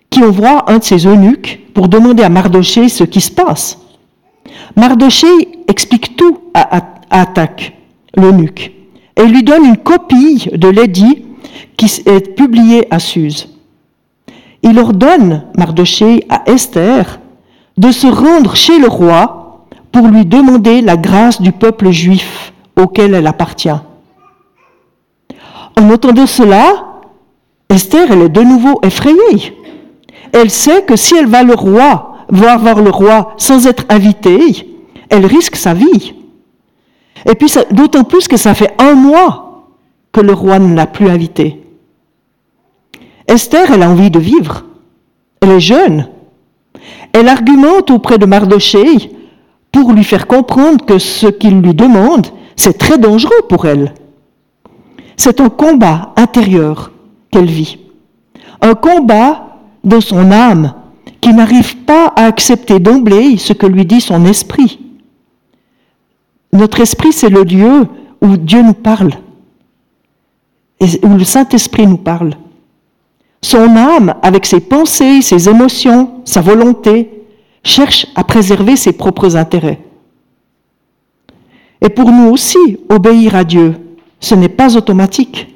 qui 0.08 0.22
envoie 0.22 0.70
un 0.70 0.78
de 0.78 0.84
ses 0.84 1.06
eunuques 1.06 1.60
pour 1.74 1.88
demander 1.88 2.22
à 2.22 2.28
Mardoché 2.28 2.88
ce 2.88 3.04
qui 3.04 3.20
se 3.20 3.32
passe. 3.32 3.78
Mardoché 4.76 5.26
explique 5.68 6.16
tout 6.16 6.38
à, 6.54 6.92
Attaque, 7.10 7.76
l'eunuque, 8.16 8.72
et 9.16 9.24
lui 9.24 9.42
donne 9.42 9.64
une 9.64 9.76
copie 9.76 10.48
de 10.52 10.68
l'édit 10.68 11.24
qui 11.76 11.86
est 12.06 12.34
publié 12.34 12.92
à 12.92 12.98
Suse. 12.98 13.48
Il 14.62 14.78
ordonne, 14.78 15.44
Mardoché, 15.58 16.24
à 16.28 16.42
Esther 16.50 17.20
de 17.76 17.90
se 17.90 18.06
rendre 18.06 18.56
chez 18.56 18.78
le 18.78 18.88
roi 18.88 19.66
pour 19.92 20.06
lui 20.06 20.24
demander 20.24 20.80
la 20.80 20.96
grâce 20.96 21.40
du 21.42 21.52
peuple 21.52 21.90
juif 21.90 22.52
auquel 22.76 23.14
elle 23.14 23.26
appartient. 23.26 23.68
En 25.76 25.90
entendant 25.90 26.26
cela, 26.26 27.02
Esther, 27.68 28.10
elle 28.10 28.22
est 28.22 28.28
de 28.28 28.42
nouveau 28.42 28.80
effrayée 28.82 29.54
elle 30.34 30.50
sait 30.50 30.82
que 30.82 30.96
si 30.96 31.14
elle 31.16 31.28
va 31.28 31.44
le 31.44 31.54
roi, 31.54 32.16
voir 32.28 32.58
voir 32.58 32.82
le 32.82 32.90
roi 32.90 33.34
sans 33.36 33.68
être 33.68 33.84
invitée, 33.88 34.68
elle 35.08 35.26
risque 35.26 35.54
sa 35.54 35.74
vie. 35.74 36.14
Et 37.24 37.36
puis 37.36 37.52
d'autant 37.70 38.02
plus 38.02 38.26
que 38.26 38.36
ça 38.36 38.52
fait 38.52 38.74
un 38.80 38.94
mois 38.94 39.68
que 40.10 40.20
le 40.20 40.32
roi 40.32 40.58
ne 40.58 40.74
l'a 40.74 40.88
plus 40.88 41.08
invitée. 41.08 41.62
Esther, 43.28 43.70
elle 43.72 43.84
a 43.84 43.88
envie 43.88 44.10
de 44.10 44.18
vivre. 44.18 44.64
Elle 45.40 45.52
est 45.52 45.60
jeune. 45.60 46.08
Elle 47.12 47.28
argumente 47.28 47.92
auprès 47.92 48.18
de 48.18 48.26
Mardoché 48.26 49.12
pour 49.70 49.92
lui 49.92 50.02
faire 50.02 50.26
comprendre 50.26 50.84
que 50.84 50.98
ce 50.98 51.28
qu'il 51.28 51.60
lui 51.60 51.74
demande, 51.74 52.26
c'est 52.56 52.76
très 52.76 52.98
dangereux 52.98 53.42
pour 53.48 53.66
elle. 53.66 53.94
C'est 55.16 55.40
un 55.40 55.48
combat 55.48 56.12
intérieur 56.16 56.90
qu'elle 57.30 57.50
vit. 57.50 57.78
Un 58.60 58.74
combat 58.74 59.58
de 59.82 60.00
son 60.00 60.30
âme 60.30 60.74
qui 61.20 61.32
n'arrive 61.32 61.76
pas 61.84 62.12
à 62.16 62.26
accepter 62.26 62.78
d'emblée 62.78 63.36
ce 63.36 63.52
que 63.52 63.66
lui 63.66 63.86
dit 63.86 64.00
son 64.00 64.24
esprit. 64.26 64.78
Notre 66.52 66.80
esprit, 66.80 67.12
c'est 67.12 67.30
le 67.30 67.42
lieu 67.42 67.86
où 68.20 68.36
Dieu 68.36 68.62
nous 68.62 68.74
parle, 68.74 69.12
et 70.80 70.86
où 71.04 71.16
le 71.16 71.24
Saint-Esprit 71.24 71.86
nous 71.86 71.98
parle. 71.98 72.34
son 73.42 73.76
âme, 73.76 74.14
avec 74.22 74.46
ses 74.46 74.60
pensées, 74.60 75.20
ses 75.20 75.50
émotions, 75.50 76.22
sa 76.24 76.40
volonté, 76.40 77.10
cherche 77.62 78.06
à 78.14 78.24
préserver 78.24 78.76
ses 78.76 78.92
propres 78.92 79.36
intérêts. 79.36 79.80
Et 81.82 81.90
pour 81.90 82.10
nous 82.10 82.30
aussi, 82.30 82.78
obéir 82.88 83.36
à 83.36 83.44
Dieu, 83.44 83.74
ce 84.24 84.34
n'est 84.34 84.48
pas 84.48 84.76
automatique. 84.76 85.48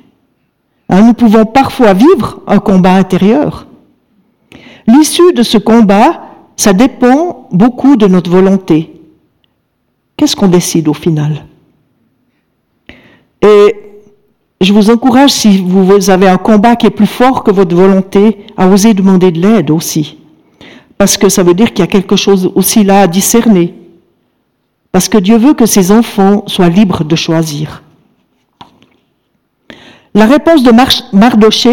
Hein, 0.88 1.02
nous 1.02 1.14
pouvons 1.14 1.44
parfois 1.44 1.94
vivre 1.94 2.40
un 2.46 2.58
combat 2.58 2.94
intérieur. 2.94 3.66
L'issue 4.86 5.32
de 5.32 5.42
ce 5.42 5.58
combat, 5.58 6.22
ça 6.56 6.72
dépend 6.72 7.48
beaucoup 7.50 7.96
de 7.96 8.06
notre 8.06 8.30
volonté. 8.30 8.92
Qu'est-ce 10.16 10.36
qu'on 10.36 10.48
décide 10.48 10.88
au 10.88 10.94
final? 10.94 11.44
Et 13.42 13.74
je 14.60 14.72
vous 14.72 14.90
encourage, 14.90 15.30
si 15.30 15.58
vous 15.58 16.10
avez 16.10 16.28
un 16.28 16.38
combat 16.38 16.76
qui 16.76 16.86
est 16.86 16.90
plus 16.90 17.06
fort 17.06 17.44
que 17.44 17.50
votre 17.50 17.76
volonté, 17.76 18.46
à 18.56 18.68
oser 18.68 18.94
demander 18.94 19.30
de 19.30 19.40
l'aide 19.40 19.70
aussi. 19.70 20.18
Parce 20.96 21.16
que 21.16 21.28
ça 21.28 21.42
veut 21.42 21.54
dire 21.54 21.68
qu'il 21.68 21.80
y 21.80 21.82
a 21.84 21.86
quelque 21.86 22.16
chose 22.16 22.50
aussi 22.54 22.82
là 22.82 23.02
à 23.02 23.06
discerner. 23.06 23.74
Parce 24.90 25.08
que 25.08 25.18
Dieu 25.18 25.38
veut 25.38 25.54
que 25.54 25.66
ses 25.66 25.92
enfants 25.92 26.42
soient 26.46 26.68
libres 26.68 27.04
de 27.04 27.14
choisir. 27.14 27.82
La 30.18 30.26
réponse 30.26 30.64
de 30.64 30.72
Mardoché, 31.12 31.70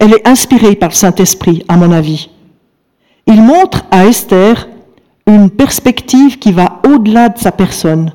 elle 0.00 0.14
est 0.14 0.26
inspirée 0.26 0.74
par 0.74 0.88
le 0.88 0.94
Saint-Esprit, 0.96 1.64
à 1.68 1.76
mon 1.76 1.92
avis. 1.92 2.28
Il 3.28 3.40
montre 3.42 3.84
à 3.92 4.06
Esther 4.06 4.68
une 5.28 5.50
perspective 5.50 6.40
qui 6.40 6.50
va 6.50 6.80
au-delà 6.84 7.28
de 7.28 7.38
sa 7.38 7.52
personne. 7.52 8.12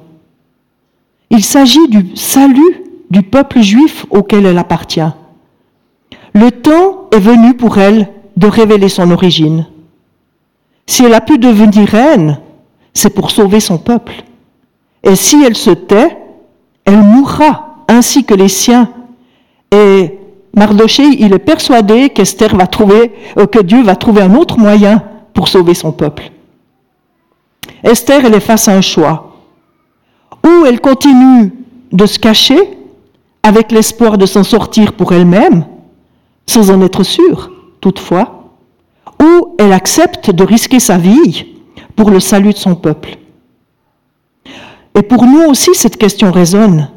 Il 1.29 1.41
s'agit 1.41 1.87
du 1.87 2.17
salut 2.17 2.83
du 3.09 3.21
peuple 3.21 3.61
juif 3.61 4.05
auquel 4.09 4.45
elle 4.45 4.57
appartient. 4.57 5.13
Le 6.33 6.51
temps 6.51 7.07
est 7.13 7.19
venu 7.19 7.53
pour 7.53 7.77
elle 7.77 8.09
de 8.35 8.47
révéler 8.47 8.89
son 8.89 9.09
origine. 9.09 9.67
Si 10.85 11.05
elle 11.05 11.13
a 11.13 11.21
pu 11.21 11.37
devenir 11.37 11.87
reine, 11.87 12.39
c'est 12.93 13.15
pour 13.15 13.31
sauver 13.31 13.61
son 13.61 13.77
peuple. 13.77 14.25
Et 15.01 15.15
si 15.15 15.41
elle 15.45 15.55
se 15.55 15.71
tait, 15.71 16.17
elle 16.83 17.01
mourra 17.01 17.85
ainsi 17.87 18.25
que 18.25 18.33
les 18.33 18.49
siens. 18.49 18.89
Et 19.71 20.17
Mardoché, 20.55 21.03
il 21.19 21.33
est 21.33 21.39
persuadé 21.39 22.09
qu'Esther 22.09 22.55
va 22.55 22.67
trouver, 22.67 23.13
euh, 23.37 23.45
que 23.45 23.59
Dieu 23.59 23.83
va 23.83 23.95
trouver 23.95 24.21
un 24.21 24.35
autre 24.35 24.57
moyen 24.57 25.03
pour 25.33 25.47
sauver 25.47 25.73
son 25.73 25.91
peuple. 25.91 26.31
Esther, 27.83 28.25
elle 28.25 28.33
est 28.33 28.39
face 28.39 28.67
à 28.67 28.73
un 28.73 28.81
choix. 28.81 29.35
Ou 30.45 30.65
elle 30.65 30.79
continue 30.79 31.51
de 31.91 32.05
se 32.05 32.19
cacher 32.19 32.57
avec 33.43 33.71
l'espoir 33.71 34.17
de 34.17 34.25
s'en 34.25 34.43
sortir 34.43 34.93
pour 34.93 35.11
elle-même, 35.11 35.65
sans 36.47 36.71
en 36.71 36.81
être 36.81 37.03
sûre, 37.03 37.51
toutefois, 37.81 38.49
ou 39.21 39.55
elle 39.59 39.73
accepte 39.73 40.31
de 40.31 40.43
risquer 40.43 40.79
sa 40.79 40.97
vie 40.97 41.45
pour 41.95 42.09
le 42.09 42.19
salut 42.19 42.53
de 42.53 42.57
son 42.57 42.75
peuple. 42.75 43.17
Et 44.97 45.01
pour 45.01 45.25
nous 45.25 45.43
aussi, 45.49 45.71
cette 45.73 45.97
question 45.97 46.31
résonne. 46.31 46.89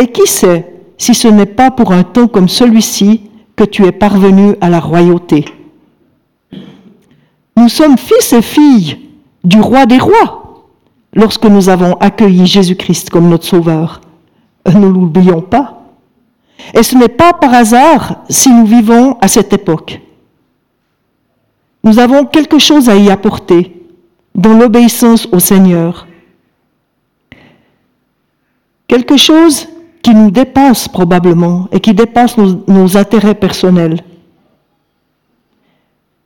Et 0.00 0.08
qui 0.08 0.26
sait 0.26 0.75
si 0.98 1.14
ce 1.14 1.28
n'est 1.28 1.46
pas 1.46 1.70
pour 1.70 1.92
un 1.92 2.02
temps 2.02 2.28
comme 2.28 2.48
celui-ci 2.48 3.22
que 3.54 3.64
tu 3.64 3.84
es 3.84 3.92
parvenu 3.92 4.54
à 4.60 4.68
la 4.68 4.80
royauté 4.80 5.44
Nous 7.56 7.68
sommes 7.68 7.98
fils 7.98 8.32
et 8.32 8.42
filles 8.42 8.98
du 9.44 9.60
roi 9.60 9.86
des 9.86 9.98
rois 9.98 10.66
lorsque 11.14 11.46
nous 11.46 11.68
avons 11.68 11.94
accueilli 11.94 12.46
Jésus-Christ 12.46 13.10
comme 13.10 13.28
notre 13.28 13.46
sauveur. 13.46 14.00
Ne 14.66 14.86
l'oublions 14.86 15.40
pas. 15.40 15.82
Et 16.74 16.82
ce 16.82 16.96
n'est 16.96 17.08
pas 17.08 17.32
par 17.32 17.54
hasard 17.54 18.24
si 18.28 18.50
nous 18.50 18.66
vivons 18.66 19.16
à 19.20 19.28
cette 19.28 19.52
époque. 19.52 20.00
Nous 21.84 21.98
avons 21.98 22.24
quelque 22.24 22.58
chose 22.58 22.88
à 22.88 22.96
y 22.96 23.10
apporter 23.10 23.72
dans 24.34 24.54
l'obéissance 24.54 25.28
au 25.32 25.38
Seigneur. 25.38 26.06
Quelque 28.88 29.16
chose 29.16 29.68
qui 30.06 30.14
nous 30.14 30.30
dépasse 30.30 30.86
probablement 30.86 31.66
et 31.72 31.80
qui 31.80 31.92
dépasse 31.92 32.36
nos, 32.38 32.96
intérêts 32.96 33.34
personnels. 33.34 34.04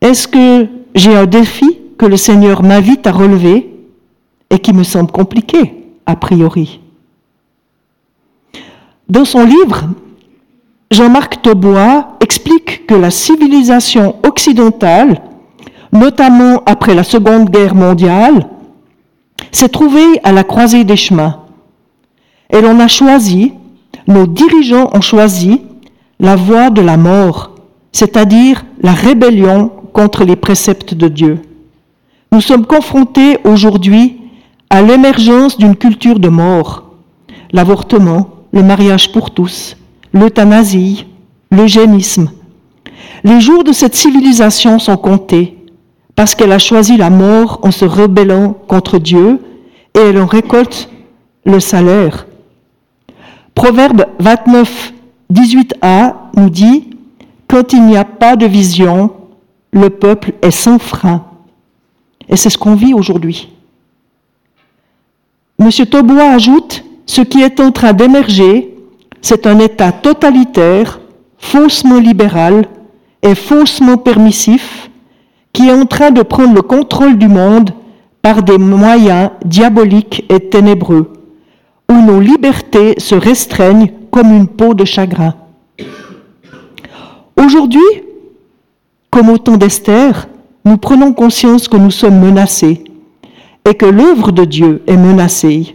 Est-ce 0.03 0.29
que 0.29 0.69
j'ai 0.95 1.17
un 1.17 1.25
défi 1.25 1.79
que 1.97 2.05
le 2.05 2.19
Seigneur 2.19 2.63
m'invite 2.63 3.07
à 3.07 3.13
relever 3.13 3.75
et 4.51 4.59
qui 4.59 4.75
me 4.75 4.83
semble 4.83 5.11
compliqué 5.11 5.87
a 6.05 6.15
priori? 6.15 6.83
Dans 9.09 9.25
son 9.25 9.47
livre, 9.47 9.89
Jean-Marc 10.91 11.41
Taubois 11.41 12.19
explique 12.21 12.87
que 12.87 12.95
la 12.95 13.11
civilisation 13.11 14.17
occidentale 14.27 15.23
notamment 15.91 16.63
après 16.67 16.95
la 16.95 17.03
Seconde 17.03 17.49
Guerre 17.49 17.75
mondiale, 17.75 18.47
s'est 19.53 19.71
trouvée 19.71 20.21
à 20.23 20.33
la 20.33 20.45
croisée 20.45 20.85
des 20.85 20.97
chemins. 20.97 21.41
Et 22.51 22.61
l'on 22.61 22.79
a 22.79 22.87
choisi, 22.87 23.55
nos 24.07 24.27
dirigeants 24.27 24.91
ont 24.93 25.01
choisi 25.01 25.63
la 26.19 26.37
voie 26.37 26.71
de 26.71 26.83
la 26.83 26.97
mort, 26.97 27.53
c'est-à-dire 27.93 28.65
la 28.83 28.93
rébellion 28.93 29.71
contre 29.93 30.25
les 30.25 30.37
préceptes 30.37 30.95
de 30.95 31.09
Dieu. 31.09 31.41
Nous 32.33 32.41
sommes 32.41 32.67
confrontés 32.67 33.39
aujourd'hui 33.45 34.21
à 34.69 34.83
l'émergence 34.83 35.59
d'une 35.59 35.75
culture 35.75 36.21
de 36.21 36.29
mort, 36.29 36.85
l'avortement, 37.53 38.29
le 38.53 38.63
mariage 38.63 39.13
pour 39.13 39.33
tous, 39.33 39.77
l'euthanasie, 40.13 41.07
l'eugénisme. 41.51 42.31
Les 43.25 43.41
jours 43.41 43.65
de 43.65 43.73
cette 43.73 43.97
civilisation 43.97 44.79
sont 44.79 44.97
comptés 44.97 45.57
parce 46.15 46.35
qu'elle 46.35 46.53
a 46.53 46.59
choisi 46.59 46.97
la 46.97 47.11
mort 47.11 47.61
en 47.63 47.71
se 47.71 47.85
rebellant 47.85 48.55
contre 48.69 48.99
Dieu 48.99 49.41
et 49.95 49.99
elle 49.99 50.19
en 50.19 50.27
récolte 50.27 50.89
le 51.45 51.61
salaire. 51.61 52.27
Proverbe 53.61 54.07
29, 54.21 54.95
18a 55.31 56.15
nous 56.35 56.49
dit, 56.49 56.97
Quand 57.47 57.75
il 57.75 57.83
n'y 57.85 57.99
a 57.99 58.07
pas 58.07 58.35
de 58.35 58.47
vision, 58.47 59.11
le 59.71 59.91
peuple 59.91 60.33
est 60.41 60.51
sans 60.51 60.79
frein. 60.79 61.27
Et 62.27 62.37
c'est 62.37 62.49
ce 62.49 62.57
qu'on 62.57 62.75
vit 62.75 62.95
aujourd'hui. 62.95 63.51
Monsieur 65.59 65.85
Taubois 65.85 66.31
ajoute, 66.31 66.83
ce 67.05 67.21
qui 67.21 67.43
est 67.43 67.61
en 67.61 67.71
train 67.71 67.93
d'émerger, 67.93 68.75
c'est 69.21 69.47
un 69.47 69.59
État 69.59 69.93
totalitaire, 69.93 70.99
faussement 71.37 72.01
libéral 72.01 72.65
et 73.21 73.35
faussement 73.35 73.99
permissif, 73.99 74.91
qui 75.53 75.69
est 75.69 75.73
en 75.75 75.85
train 75.85 76.13
de 76.13 76.23
prendre 76.23 76.55
le 76.55 76.63
contrôle 76.63 77.19
du 77.19 77.29
monde 77.29 77.73
par 78.23 78.43
des 78.43 78.57
moyens 78.57 79.33
diaboliques 79.45 80.25
et 80.31 80.49
ténébreux, 80.49 81.13
où 81.91 81.95
nos 81.95 82.21
libertés 82.21 82.95
se 82.99 83.15
restreignent 83.15 83.93
comme 84.11 84.33
une 84.33 84.47
peau 84.49 84.75
de 84.75 84.85
chagrin. 84.85 85.35
Aujourd'hui, 87.37 87.81
comme 89.11 89.29
au 89.29 89.39
temps 89.39 89.57
d'Esther, 89.57 90.29
nous 90.65 90.77
prenons 90.77 91.13
conscience 91.13 91.69
que 91.69 91.77
nous 91.77 91.91
sommes 91.91 92.21
menacés 92.21 92.85
et 93.69 93.75
que 93.75 93.87
l'œuvre 93.87 94.31
de 94.33 94.45
Dieu 94.45 94.83
est 94.87 94.97
menacée. 94.97 95.75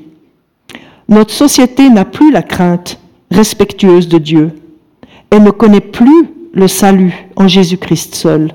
Notre 1.10 1.34
société 1.34 1.90
n'a 1.90 2.06
plus 2.06 2.32
la 2.32 2.42
crainte 2.42 3.00
respectueuse 3.30 4.08
de 4.08 4.18
Dieu. 4.18 4.52
Elle 5.30 5.44
ne 5.44 5.52
connaît 5.52 5.82
plus 5.82 6.30
le 6.54 6.68
salut 6.68 7.28
en 7.36 7.48
Jésus-Christ 7.48 8.16
seul 8.16 8.54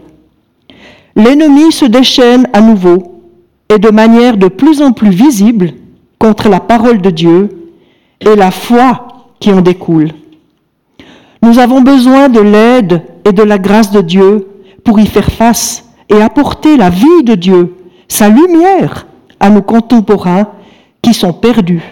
l'ennemi 1.17 1.73
se 1.73 1.85
déchaîne 1.85 2.49
à 2.53 2.61
nouveau 2.61 3.23
et 3.69 3.79
de 3.79 3.91
manière 3.91 4.37
de 4.37 4.49
plus 4.49 4.83
en 4.83 4.93
plus 4.93 5.11
visible 5.11 5.73
contre 6.21 6.49
la 6.49 6.61
parole 6.61 7.01
de 7.01 7.11
Dieu 7.11 7.49
et 8.21 8.37
la 8.37 8.53
foi 8.53 9.09
qui 9.41 9.51
en 9.53 9.61
découle. 9.61 10.11
Nous 11.43 11.59
avons 11.59 11.81
besoin 11.81 12.29
de 12.29 12.41
l'aide 12.41 13.03
et 13.25 13.33
de 13.33 13.43
la 13.43 13.59
grâce 13.59 13.91
de 13.91 14.01
Dieu 14.01 14.47
pour 14.85 15.01
y 15.01 15.07
faire 15.07 15.33
face 15.33 15.85
et 16.09 16.23
apporter 16.23 16.77
la 16.77 16.91
vie 16.91 17.25
de 17.25 17.35
Dieu, 17.35 17.75
sa 18.07 18.29
lumière 18.29 19.09
à 19.41 19.51
nos 19.51 19.63
contemporains 19.63 20.47
qui 21.03 21.15
sont 21.15 21.33
perdus 21.33 21.83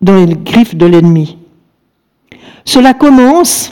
dans 0.00 0.16
les 0.24 0.34
griffes 0.34 0.74
de 0.74 0.86
l'ennemi. 0.86 1.38
Cela 2.64 2.94
commence 2.94 3.70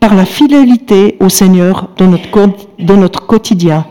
par 0.00 0.14
la 0.14 0.24
fidélité 0.24 1.18
au 1.20 1.28
Seigneur 1.28 1.90
dans 1.98 2.06
notre, 2.06 2.28
dans 2.78 2.96
notre 2.96 3.26
quotidien 3.26 3.84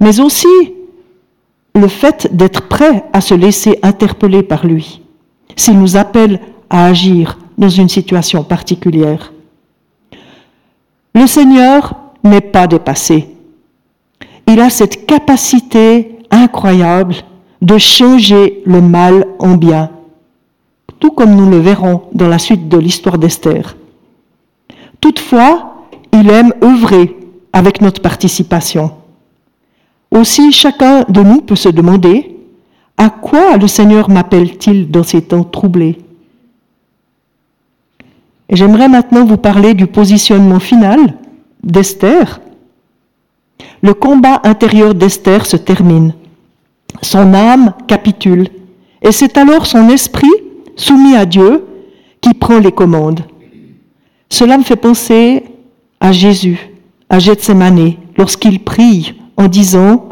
mais 0.00 0.20
aussi 0.20 0.48
le 1.76 1.88
fait 1.88 2.34
d'être 2.34 2.62
prêt 2.68 3.04
à 3.12 3.20
se 3.20 3.34
laisser 3.34 3.78
interpeller 3.82 4.42
par 4.42 4.66
lui, 4.66 5.02
s'il 5.54 5.78
nous 5.78 5.96
appelle 5.96 6.40
à 6.70 6.86
agir 6.86 7.38
dans 7.58 7.68
une 7.68 7.88
situation 7.88 8.42
particulière. 8.42 9.32
Le 11.14 11.26
Seigneur 11.26 11.94
n'est 12.24 12.40
pas 12.40 12.66
dépassé. 12.66 13.28
Il 14.46 14.60
a 14.60 14.70
cette 14.70 15.06
capacité 15.06 16.18
incroyable 16.30 17.14
de 17.62 17.78
changer 17.78 18.62
le 18.66 18.80
mal 18.80 19.26
en 19.38 19.56
bien, 19.56 19.90
tout 20.98 21.10
comme 21.10 21.34
nous 21.34 21.50
le 21.50 21.58
verrons 21.58 22.02
dans 22.12 22.28
la 22.28 22.38
suite 22.38 22.68
de 22.68 22.78
l'histoire 22.78 23.18
d'Esther. 23.18 23.76
Toutefois, 25.00 25.86
il 26.12 26.30
aime 26.30 26.52
œuvrer 26.62 27.16
avec 27.52 27.80
notre 27.80 28.00
participation. 28.00 28.92
Aussi, 30.10 30.52
chacun 30.52 31.04
de 31.08 31.20
nous 31.20 31.40
peut 31.42 31.56
se 31.56 31.68
demander, 31.68 32.36
à 32.96 33.10
quoi 33.10 33.56
le 33.56 33.68
Seigneur 33.68 34.08
m'appelle-t-il 34.08 34.90
dans 34.90 35.02
ces 35.02 35.22
temps 35.22 35.44
troublés 35.44 35.98
j'aimerais 38.50 38.88
maintenant 38.88 39.24
vous 39.24 39.36
parler 39.36 39.74
du 39.74 39.86
positionnement 39.86 40.60
final 40.60 41.14
d'Esther. 41.62 42.40
Le 43.82 43.94
combat 43.94 44.40
intérieur 44.44 44.94
d'Esther 44.94 45.46
se 45.46 45.56
termine. 45.56 46.14
Son 47.02 47.34
âme 47.34 47.74
capitule. 47.86 48.48
Et 49.02 49.12
c'est 49.12 49.36
alors 49.36 49.66
son 49.66 49.88
esprit, 49.88 50.30
soumis 50.76 51.14
à 51.14 51.26
Dieu, 51.26 51.64
qui 52.20 52.34
prend 52.34 52.58
les 52.58 52.72
commandes. 52.72 53.20
Cela 54.28 54.58
me 54.58 54.64
fait 54.64 54.76
penser 54.76 55.44
à 56.00 56.12
Jésus, 56.12 56.70
à 57.08 57.18
Gethsemane, 57.18 57.94
lorsqu'il 58.16 58.62
prie 58.62 59.14
en 59.36 59.48
disant, 59.48 60.08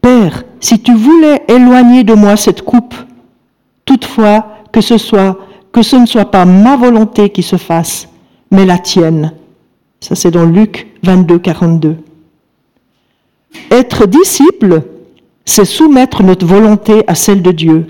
Père, 0.00 0.44
si 0.60 0.80
tu 0.80 0.94
voulais 0.94 1.42
éloigner 1.48 2.04
de 2.04 2.14
moi 2.14 2.36
cette 2.36 2.62
coupe, 2.62 2.94
toutefois 3.84 4.46
que 4.72 4.80
ce 4.80 4.98
soit 4.98 5.38
que 5.72 5.82
ce 5.82 5.96
ne 5.96 6.06
soit 6.06 6.30
pas 6.30 6.44
ma 6.44 6.76
volonté 6.76 7.30
qui 7.30 7.42
se 7.42 7.56
fasse, 7.56 8.08
mais 8.52 8.64
la 8.64 8.78
tienne. 8.78 9.32
Ça 10.00 10.14
c'est 10.14 10.30
dans 10.30 10.46
Luc 10.46 10.86
22, 11.02 11.38
42. 11.38 11.96
Être 13.70 14.06
disciple, 14.06 14.82
c'est 15.44 15.64
soumettre 15.64 16.22
notre 16.22 16.46
volonté 16.46 17.02
à 17.06 17.14
celle 17.14 17.42
de 17.42 17.50
Dieu, 17.50 17.86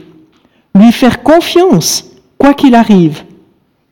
lui 0.75 0.93
faire 0.93 1.23
confiance, 1.23 2.11
quoi 2.39 2.55
qu'il 2.55 2.75
arrive, 2.75 3.25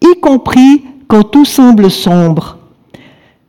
y 0.00 0.20
compris 0.20 0.84
quand 1.06 1.24
tout 1.24 1.44
semble 1.44 1.90
sombre, 1.90 2.58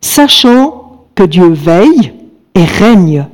sachant 0.01 1.05
que 1.15 1.23
Dieu 1.23 1.49
veille 1.49 2.13
et 2.55 2.63
règne. 2.63 3.27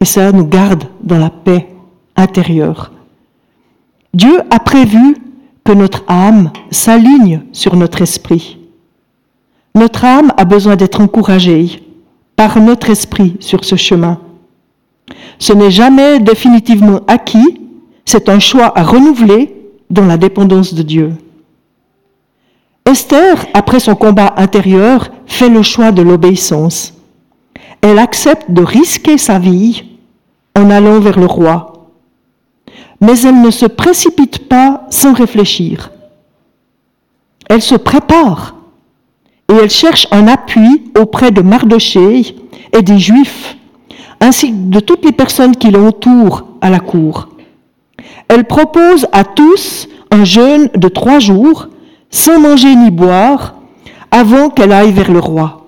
Et 0.00 0.04
ça 0.04 0.32
nous 0.32 0.46
garde 0.46 0.84
dans 1.02 1.18
la 1.18 1.30
paix 1.30 1.68
intérieure. 2.16 2.92
Dieu 4.14 4.40
a 4.50 4.58
prévu 4.58 5.16
que 5.64 5.72
notre 5.72 6.04
âme 6.08 6.50
s'aligne 6.70 7.42
sur 7.52 7.76
notre 7.76 8.02
esprit. 8.02 8.58
Notre 9.74 10.04
âme 10.04 10.32
a 10.36 10.44
besoin 10.44 10.76
d'être 10.76 11.00
encouragée 11.00 11.82
par 12.36 12.60
notre 12.60 12.90
esprit 12.90 13.36
sur 13.40 13.64
ce 13.64 13.76
chemin. 13.76 14.20
Ce 15.38 15.52
n'est 15.52 15.70
jamais 15.70 16.20
définitivement 16.20 17.00
acquis, 17.06 17.60
c'est 18.04 18.28
un 18.28 18.38
choix 18.38 18.76
à 18.76 18.82
renouveler 18.82 19.54
dans 19.88 20.06
la 20.06 20.16
dépendance 20.16 20.74
de 20.74 20.82
Dieu. 20.82 21.12
Esther, 22.84 23.46
après 23.54 23.80
son 23.80 23.94
combat 23.94 24.34
intérieur, 24.36 25.10
fait 25.26 25.48
le 25.48 25.62
choix 25.62 25.92
de 25.92 26.02
l'obéissance. 26.02 26.92
Elle 27.82 27.98
accepte 27.98 28.50
de 28.50 28.62
risquer 28.62 29.18
sa 29.18 29.38
vie 29.38 29.84
en 30.56 30.70
allant 30.70 31.00
vers 31.00 31.18
le 31.18 31.26
roi. 31.26 31.88
Mais 33.00 33.20
elle 33.22 33.42
ne 33.42 33.50
se 33.50 33.66
précipite 33.66 34.48
pas 34.48 34.86
sans 34.90 35.12
réfléchir. 35.12 35.90
Elle 37.50 37.62
se 37.62 37.74
prépare 37.74 38.54
et 39.50 39.54
elle 39.54 39.70
cherche 39.70 40.06
un 40.12 40.28
appui 40.28 40.90
auprès 40.98 41.32
de 41.32 41.42
Mardoché 41.42 42.36
et 42.72 42.82
des 42.82 42.98
Juifs, 42.98 43.56
ainsi 44.20 44.52
que 44.52 44.56
de 44.56 44.80
toutes 44.80 45.04
les 45.04 45.12
personnes 45.12 45.56
qui 45.56 45.70
l'entourent 45.70 46.46
à 46.60 46.70
la 46.70 46.80
cour. 46.80 47.28
Elle 48.28 48.44
propose 48.44 49.06
à 49.12 49.24
tous 49.24 49.88
un 50.10 50.24
jeûne 50.24 50.70
de 50.74 50.88
trois 50.88 51.18
jours 51.18 51.68
sans 52.10 52.38
manger 52.38 52.74
ni 52.76 52.90
boire, 52.90 53.54
avant 54.10 54.50
qu'elle 54.50 54.72
aille 54.72 54.92
vers 54.92 55.10
le 55.10 55.18
roi. 55.18 55.61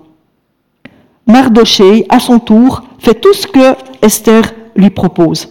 Mardoché, 1.27 2.05
à 2.09 2.19
son 2.19 2.39
tour, 2.39 2.83
fait 2.99 3.15
tout 3.15 3.33
ce 3.33 3.47
que 3.47 3.75
Esther 4.01 4.53
lui 4.75 4.89
propose. 4.89 5.49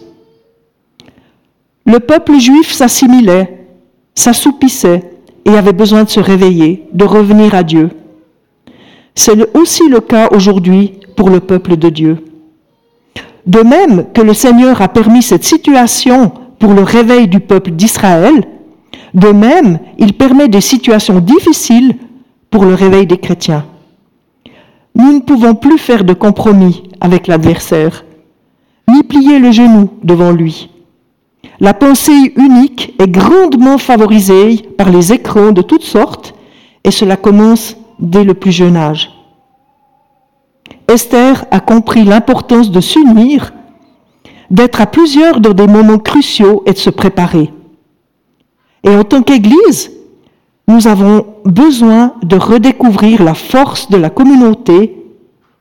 Le 1.85 1.99
peuple 1.99 2.39
juif 2.39 2.71
s'assimilait, 2.71 3.67
s'assoupissait 4.13 5.11
et 5.45 5.51
avait 5.51 5.73
besoin 5.73 6.03
de 6.03 6.09
se 6.09 6.19
réveiller, 6.19 6.87
de 6.93 7.05
revenir 7.05 7.53
à 7.53 7.63
Dieu. 7.63 7.89
C'est 9.13 9.55
aussi 9.55 9.87
le 9.89 9.99
cas 9.99 10.29
aujourd'hui 10.31 10.93
pour 11.15 11.29
le 11.29 11.39
peuple 11.39 11.77
de 11.77 11.89
Dieu. 11.89 12.25
De 13.45 13.59
même 13.59 14.07
que 14.13 14.21
le 14.21 14.33
Seigneur 14.33 14.81
a 14.81 14.87
permis 14.87 15.21
cette 15.21 15.43
situation 15.43 16.31
pour 16.57 16.73
le 16.73 16.81
réveil 16.81 17.27
du 17.27 17.39
peuple 17.39 17.71
d'Israël, 17.71 18.45
de 19.13 19.29
même, 19.29 19.79
il 19.97 20.13
permet 20.13 20.49
des 20.49 20.61
situations 20.61 21.19
difficiles 21.19 21.95
pour 22.49 22.65
le 22.65 22.73
réveil 22.73 23.07
des 23.07 23.17
chrétiens. 23.17 23.65
Nous 24.95 25.11
ne 25.11 25.19
pouvons 25.19 25.55
plus 25.55 25.77
faire 25.77 26.05
de 26.05 26.13
compromis 26.13 26.83
avec 27.01 27.27
l'adversaire, 27.27 28.05
ni 28.87 29.03
plier 29.03 29.39
le 29.39 29.51
genou 29.51 29.89
devant 30.03 30.31
lui. 30.31 30.69
La 31.59 31.73
pensée 31.73 32.33
unique 32.35 32.93
est 32.99 33.09
grandement 33.09 33.77
favorisée 33.77 34.57
par 34.77 34.89
les 34.89 35.13
écrans 35.13 35.51
de 35.51 35.61
toutes 35.61 35.83
sortes, 35.83 36.33
et 36.83 36.91
cela 36.91 37.17
commence 37.17 37.75
dès 37.99 38.23
le 38.23 38.33
plus 38.33 38.51
jeune 38.51 38.77
âge. 38.77 39.11
Esther 40.87 41.45
a 41.51 41.59
compris 41.59 42.03
l'importance 42.03 42.71
de 42.71 42.79
s'unir, 42.79 43.53
d'être 44.51 44.81
à 44.81 44.85
plusieurs 44.85 45.39
dans 45.39 45.53
des 45.53 45.67
moments 45.67 45.99
cruciaux 45.99 46.63
et 46.65 46.73
de 46.73 46.77
se 46.77 46.89
préparer. 46.89 47.51
Et 48.83 48.95
en 48.95 49.03
tant 49.03 49.23
qu'Église, 49.23 49.91
nous 50.67 50.87
avons 50.87 51.25
besoin 51.45 52.13
de 52.23 52.37
redécouvrir 52.37 53.23
la 53.23 53.33
force 53.33 53.89
de 53.89 53.97
la 53.97 54.09
communauté 54.09 54.97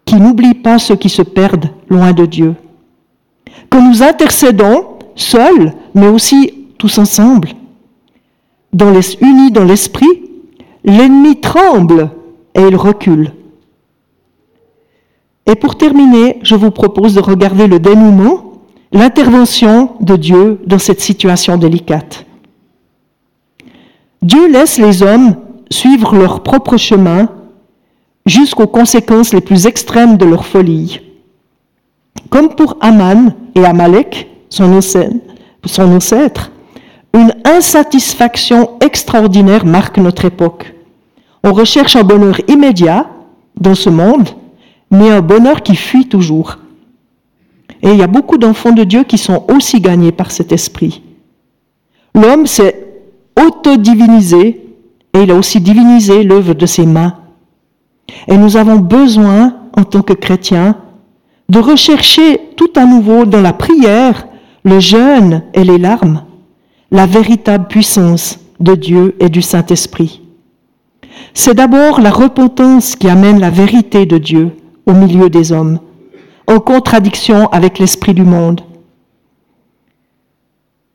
qui 0.04 0.16
n'oublie 0.16 0.54
pas 0.54 0.78
ceux 0.78 0.96
qui 0.96 1.08
se 1.08 1.22
perdent 1.22 1.70
loin 1.88 2.12
de 2.12 2.26
Dieu. 2.26 2.54
Que 3.70 3.78
nous 3.78 4.02
intercédons 4.02 4.86
seuls, 5.14 5.72
mais 5.94 6.08
aussi 6.08 6.66
tous 6.78 6.98
ensemble. 6.98 7.50
Unis 9.20 9.50
dans 9.52 9.64
l'esprit, 9.64 10.22
l'ennemi 10.84 11.40
tremble 11.40 12.10
et 12.54 12.62
il 12.62 12.76
recule. 12.76 13.32
Et 15.46 15.54
pour 15.54 15.76
terminer, 15.76 16.38
je 16.42 16.54
vous 16.54 16.70
propose 16.70 17.14
de 17.14 17.20
regarder 17.20 17.66
le 17.66 17.78
dénouement, 17.78 18.52
l'intervention 18.92 19.90
de 20.00 20.16
Dieu 20.16 20.60
dans 20.66 20.78
cette 20.78 21.00
situation 21.00 21.56
délicate. 21.56 22.24
Dieu 24.24 24.50
laisse 24.50 24.78
les 24.78 25.02
hommes 25.02 25.36
suivre 25.70 26.16
leur 26.16 26.42
propre 26.42 26.78
chemin 26.78 27.28
jusqu'aux 28.24 28.66
conséquences 28.66 29.34
les 29.34 29.42
plus 29.42 29.66
extrêmes 29.66 30.16
de 30.16 30.24
leur 30.24 30.46
folie. 30.46 31.00
Comme 32.30 32.54
pour 32.54 32.78
Aman 32.80 33.34
et 33.54 33.66
Amalek, 33.66 34.30
son 34.48 34.72
ancêtre, 34.72 36.50
une 37.12 37.34
insatisfaction 37.44 38.78
extraordinaire 38.80 39.66
marque 39.66 39.98
notre 39.98 40.24
époque. 40.24 40.72
On 41.42 41.52
recherche 41.52 41.94
un 41.94 42.02
bonheur 42.02 42.40
immédiat 42.48 43.06
dans 43.60 43.74
ce 43.74 43.90
monde, 43.90 44.30
mais 44.90 45.10
un 45.10 45.20
bonheur 45.20 45.62
qui 45.62 45.76
fuit 45.76 46.08
toujours. 46.08 46.56
Et 47.82 47.90
il 47.90 47.98
y 47.98 48.02
a 48.02 48.06
beaucoup 48.06 48.38
d'enfants 48.38 48.72
de 48.72 48.84
Dieu 48.84 49.04
qui 49.04 49.18
sont 49.18 49.44
aussi 49.54 49.82
gagnés 49.82 50.12
par 50.12 50.30
cet 50.30 50.50
esprit. 50.50 51.02
L'homme 52.14 52.46
s'est 52.46 52.83
auto-divinisé 53.40 54.64
et 55.14 55.22
il 55.22 55.30
a 55.30 55.36
aussi 55.36 55.60
divinisé 55.60 56.24
l'œuvre 56.24 56.54
de 56.54 56.66
ses 56.66 56.86
mains. 56.86 57.14
Et 58.28 58.36
nous 58.36 58.56
avons 58.56 58.76
besoin, 58.76 59.56
en 59.76 59.84
tant 59.84 60.02
que 60.02 60.12
chrétiens, 60.12 60.76
de 61.48 61.58
rechercher 61.58 62.40
tout 62.56 62.70
à 62.76 62.84
nouveau 62.84 63.24
dans 63.24 63.40
la 63.40 63.52
prière, 63.52 64.26
le 64.64 64.80
jeûne 64.80 65.42
et 65.52 65.64
les 65.64 65.78
larmes, 65.78 66.24
la 66.90 67.06
véritable 67.06 67.68
puissance 67.68 68.38
de 68.60 68.74
Dieu 68.74 69.14
et 69.20 69.28
du 69.28 69.42
Saint-Esprit. 69.42 70.22
C'est 71.32 71.54
d'abord 71.54 72.00
la 72.00 72.10
repentance 72.10 72.96
qui 72.96 73.08
amène 73.08 73.40
la 73.40 73.50
vérité 73.50 74.06
de 74.06 74.18
Dieu 74.18 74.52
au 74.86 74.92
milieu 74.92 75.30
des 75.30 75.52
hommes, 75.52 75.80
en 76.46 76.60
contradiction 76.60 77.48
avec 77.48 77.78
l'esprit 77.78 78.14
du 78.14 78.22
monde. 78.22 78.60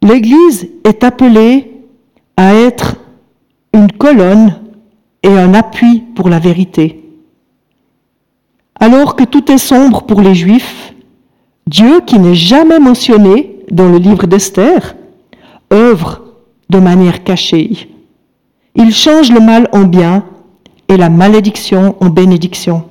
L'Église 0.01 0.69
est 0.83 1.03
appelée 1.03 1.78
à 2.39 2.55
être 2.55 2.95
une 3.73 3.91
colonne 3.91 4.61
et 5.23 5.37
un 5.37 5.53
appui 5.53 6.05
pour 6.15 6.29
la 6.29 6.39
vérité. 6.39 7.03
Alors 8.79 9.17
que 9.17 9.25
tout 9.25 9.51
est 9.51 9.57
sombre 9.57 10.03
pour 10.03 10.21
les 10.21 10.35
Juifs, 10.35 10.93
Dieu, 11.67 11.99
qui 11.99 12.17
n'est 12.17 12.35
jamais 12.35 12.79
mentionné 12.79 13.57
dans 13.71 13.89
le 13.89 13.97
livre 13.97 14.25
d'Esther, 14.25 14.95
œuvre 15.73 16.21
de 16.69 16.79
manière 16.79 17.25
cachée. 17.25 17.89
Il 18.73 18.93
change 18.93 19.33
le 19.33 19.41
mal 19.41 19.67
en 19.73 19.83
bien 19.83 20.23
et 20.87 20.95
la 20.95 21.09
malédiction 21.09 21.97
en 21.99 22.07
bénédiction. 22.07 22.85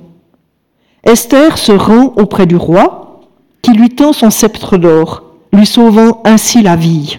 Esther 1.03 1.57
se 1.57 1.71
rend 1.71 2.13
auprès 2.17 2.45
du 2.45 2.55
roi, 2.55 3.21
qui 3.63 3.71
lui 3.71 3.89
tend 3.89 4.13
son 4.13 4.29
sceptre 4.29 4.77
d'or, 4.77 5.23
lui 5.51 5.65
sauvant 5.65 6.21
ainsi 6.23 6.61
la 6.61 6.75
vie. 6.75 7.17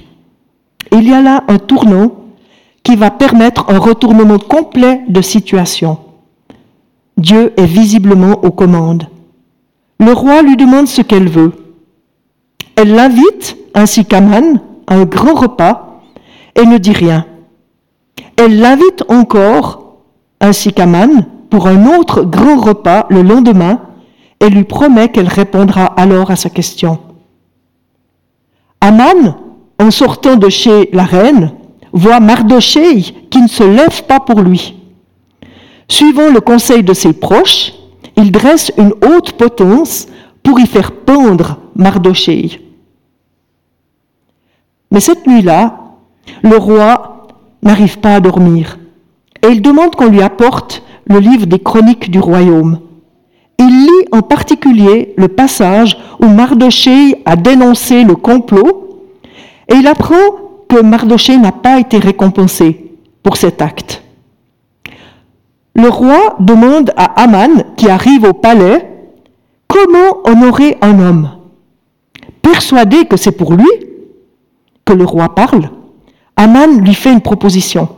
Il 0.92 1.08
y 1.08 1.12
a 1.12 1.22
là 1.22 1.42
un 1.48 1.58
tournant 1.58 2.19
qui 2.82 2.96
va 2.96 3.10
permettre 3.10 3.66
un 3.68 3.78
retournement 3.78 4.38
complet 4.38 5.02
de 5.08 5.20
situation. 5.20 5.98
Dieu 7.16 7.52
est 7.56 7.66
visiblement 7.66 8.42
aux 8.42 8.50
commandes. 8.50 9.08
Le 9.98 10.12
roi 10.12 10.42
lui 10.42 10.56
demande 10.56 10.88
ce 10.88 11.02
qu'elle 11.02 11.28
veut. 11.28 11.52
Elle 12.76 12.94
l'invite, 12.94 13.58
ainsi 13.74 14.06
qu'Aman, 14.06 14.60
à 14.86 14.94
un 14.94 15.04
grand 15.04 15.34
repas 15.34 16.00
et 16.56 16.64
ne 16.64 16.78
dit 16.78 16.92
rien. 16.92 17.26
Elle 18.36 18.58
l'invite 18.58 19.04
encore, 19.08 19.98
ainsi 20.40 20.72
qu'Aman, 20.72 21.26
pour 21.50 21.66
un 21.66 21.98
autre 21.98 22.22
grand 22.22 22.58
repas 22.58 23.06
le 23.10 23.22
lendemain 23.22 23.80
et 24.40 24.48
lui 24.48 24.64
promet 24.64 25.10
qu'elle 25.10 25.28
répondra 25.28 25.84
alors 25.84 26.30
à 26.30 26.36
sa 26.36 26.48
question. 26.48 26.98
Aman, 28.80 29.36
en 29.78 29.90
sortant 29.90 30.36
de 30.36 30.48
chez 30.48 30.88
la 30.94 31.04
reine, 31.04 31.52
voit 31.92 32.20
Mardoché 32.20 33.02
qui 33.30 33.40
ne 33.40 33.48
se 33.48 33.64
lève 33.64 34.04
pas 34.04 34.20
pour 34.20 34.40
lui. 34.40 34.74
Suivant 35.88 36.30
le 36.30 36.40
conseil 36.40 36.82
de 36.82 36.94
ses 36.94 37.12
proches, 37.12 37.72
il 38.16 38.30
dresse 38.30 38.72
une 38.76 38.92
haute 39.04 39.32
potence 39.32 40.06
pour 40.42 40.60
y 40.60 40.66
faire 40.66 40.92
pendre 40.92 41.58
Mardoché. 41.74 42.60
Mais 44.90 45.00
cette 45.00 45.26
nuit-là, 45.26 45.78
le 46.42 46.56
roi 46.56 47.28
n'arrive 47.62 47.98
pas 47.98 48.16
à 48.16 48.20
dormir 48.20 48.78
et 49.42 49.48
il 49.48 49.62
demande 49.62 49.94
qu'on 49.94 50.08
lui 50.10 50.22
apporte 50.22 50.82
le 51.06 51.18
livre 51.18 51.46
des 51.46 51.58
chroniques 51.58 52.10
du 52.10 52.18
royaume. 52.20 52.80
Il 53.58 53.68
lit 53.68 54.06
en 54.12 54.22
particulier 54.22 55.14
le 55.16 55.28
passage 55.28 55.98
où 56.20 56.26
Mardoché 56.26 57.20
a 57.24 57.36
dénoncé 57.36 58.04
le 58.04 58.16
complot 58.16 59.06
et 59.68 59.74
il 59.74 59.86
apprend 59.86 60.49
que 60.70 60.80
Mardoché 60.80 61.36
n'a 61.36 61.52
pas 61.52 61.80
été 61.80 61.98
récompensé 61.98 62.92
pour 63.22 63.36
cet 63.36 63.60
acte. 63.60 64.02
Le 65.74 65.88
roi 65.88 66.36
demande 66.38 66.92
à 66.96 67.22
Aman, 67.22 67.64
qui 67.76 67.88
arrive 67.88 68.24
au 68.24 68.32
palais, 68.32 68.88
comment 69.66 70.20
honorer 70.24 70.78
un 70.80 70.98
homme. 71.00 71.30
Persuadé 72.40 73.04
que 73.04 73.16
c'est 73.16 73.32
pour 73.32 73.54
lui 73.54 73.68
que 74.84 74.92
le 74.92 75.04
roi 75.04 75.34
parle, 75.34 75.70
Aman 76.36 76.80
lui 76.80 76.94
fait 76.94 77.12
une 77.12 77.20
proposition. 77.20 77.88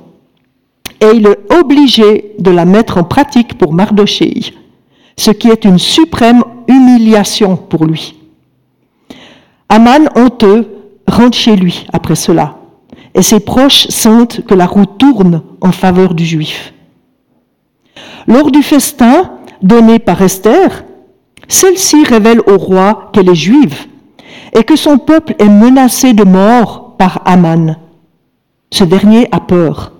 Et 1.00 1.11
il 1.14 1.26
est 1.26 1.52
obligé 1.52 2.35
de 2.38 2.50
la 2.50 2.64
mettre 2.64 2.98
en 2.98 3.04
pratique 3.04 3.58
pour 3.58 3.72
Mardoché, 3.72 4.54
ce 5.16 5.30
qui 5.30 5.48
est 5.48 5.64
une 5.64 5.78
suprême 5.78 6.42
humiliation 6.68 7.56
pour 7.56 7.85
lui. 7.85 8.16
Aman, 9.68 10.08
honteux, 10.16 10.68
rentre 11.06 11.37
chez 11.37 11.56
lui 11.56 11.87
après 11.92 12.14
cela, 12.14 12.56
et 13.14 13.22
ses 13.22 13.40
proches 13.40 13.88
sentent 13.88 14.44
que 14.46 14.55
la 14.55 14.66
roue 14.66 14.87
tourne 14.87 15.42
en 15.61 15.72
faveur 15.72 16.14
du 16.14 16.25
juif. 16.25 16.72
Lors 18.27 18.51
du 18.51 18.62
festin 18.62 19.33
donné 19.62 19.98
par 19.98 20.22
Esther, 20.22 20.85
celle-ci 21.48 22.05
révèle 22.05 22.40
au 22.46 22.57
roi 22.57 23.11
qu'elle 23.12 23.29
est 23.29 23.35
juive 23.35 23.87
et 24.55 24.64
que 24.64 24.77
son 24.77 24.98
peuple 24.98 25.35
est 25.38 25.48
menacé 25.48 26.12
de 26.12 26.25
mort 26.25 26.96
par 26.98 27.20
Aman. 27.25 27.77
Ce 28.70 28.85
dernier 28.85 29.29
a 29.33 29.40
peur. 29.40 29.92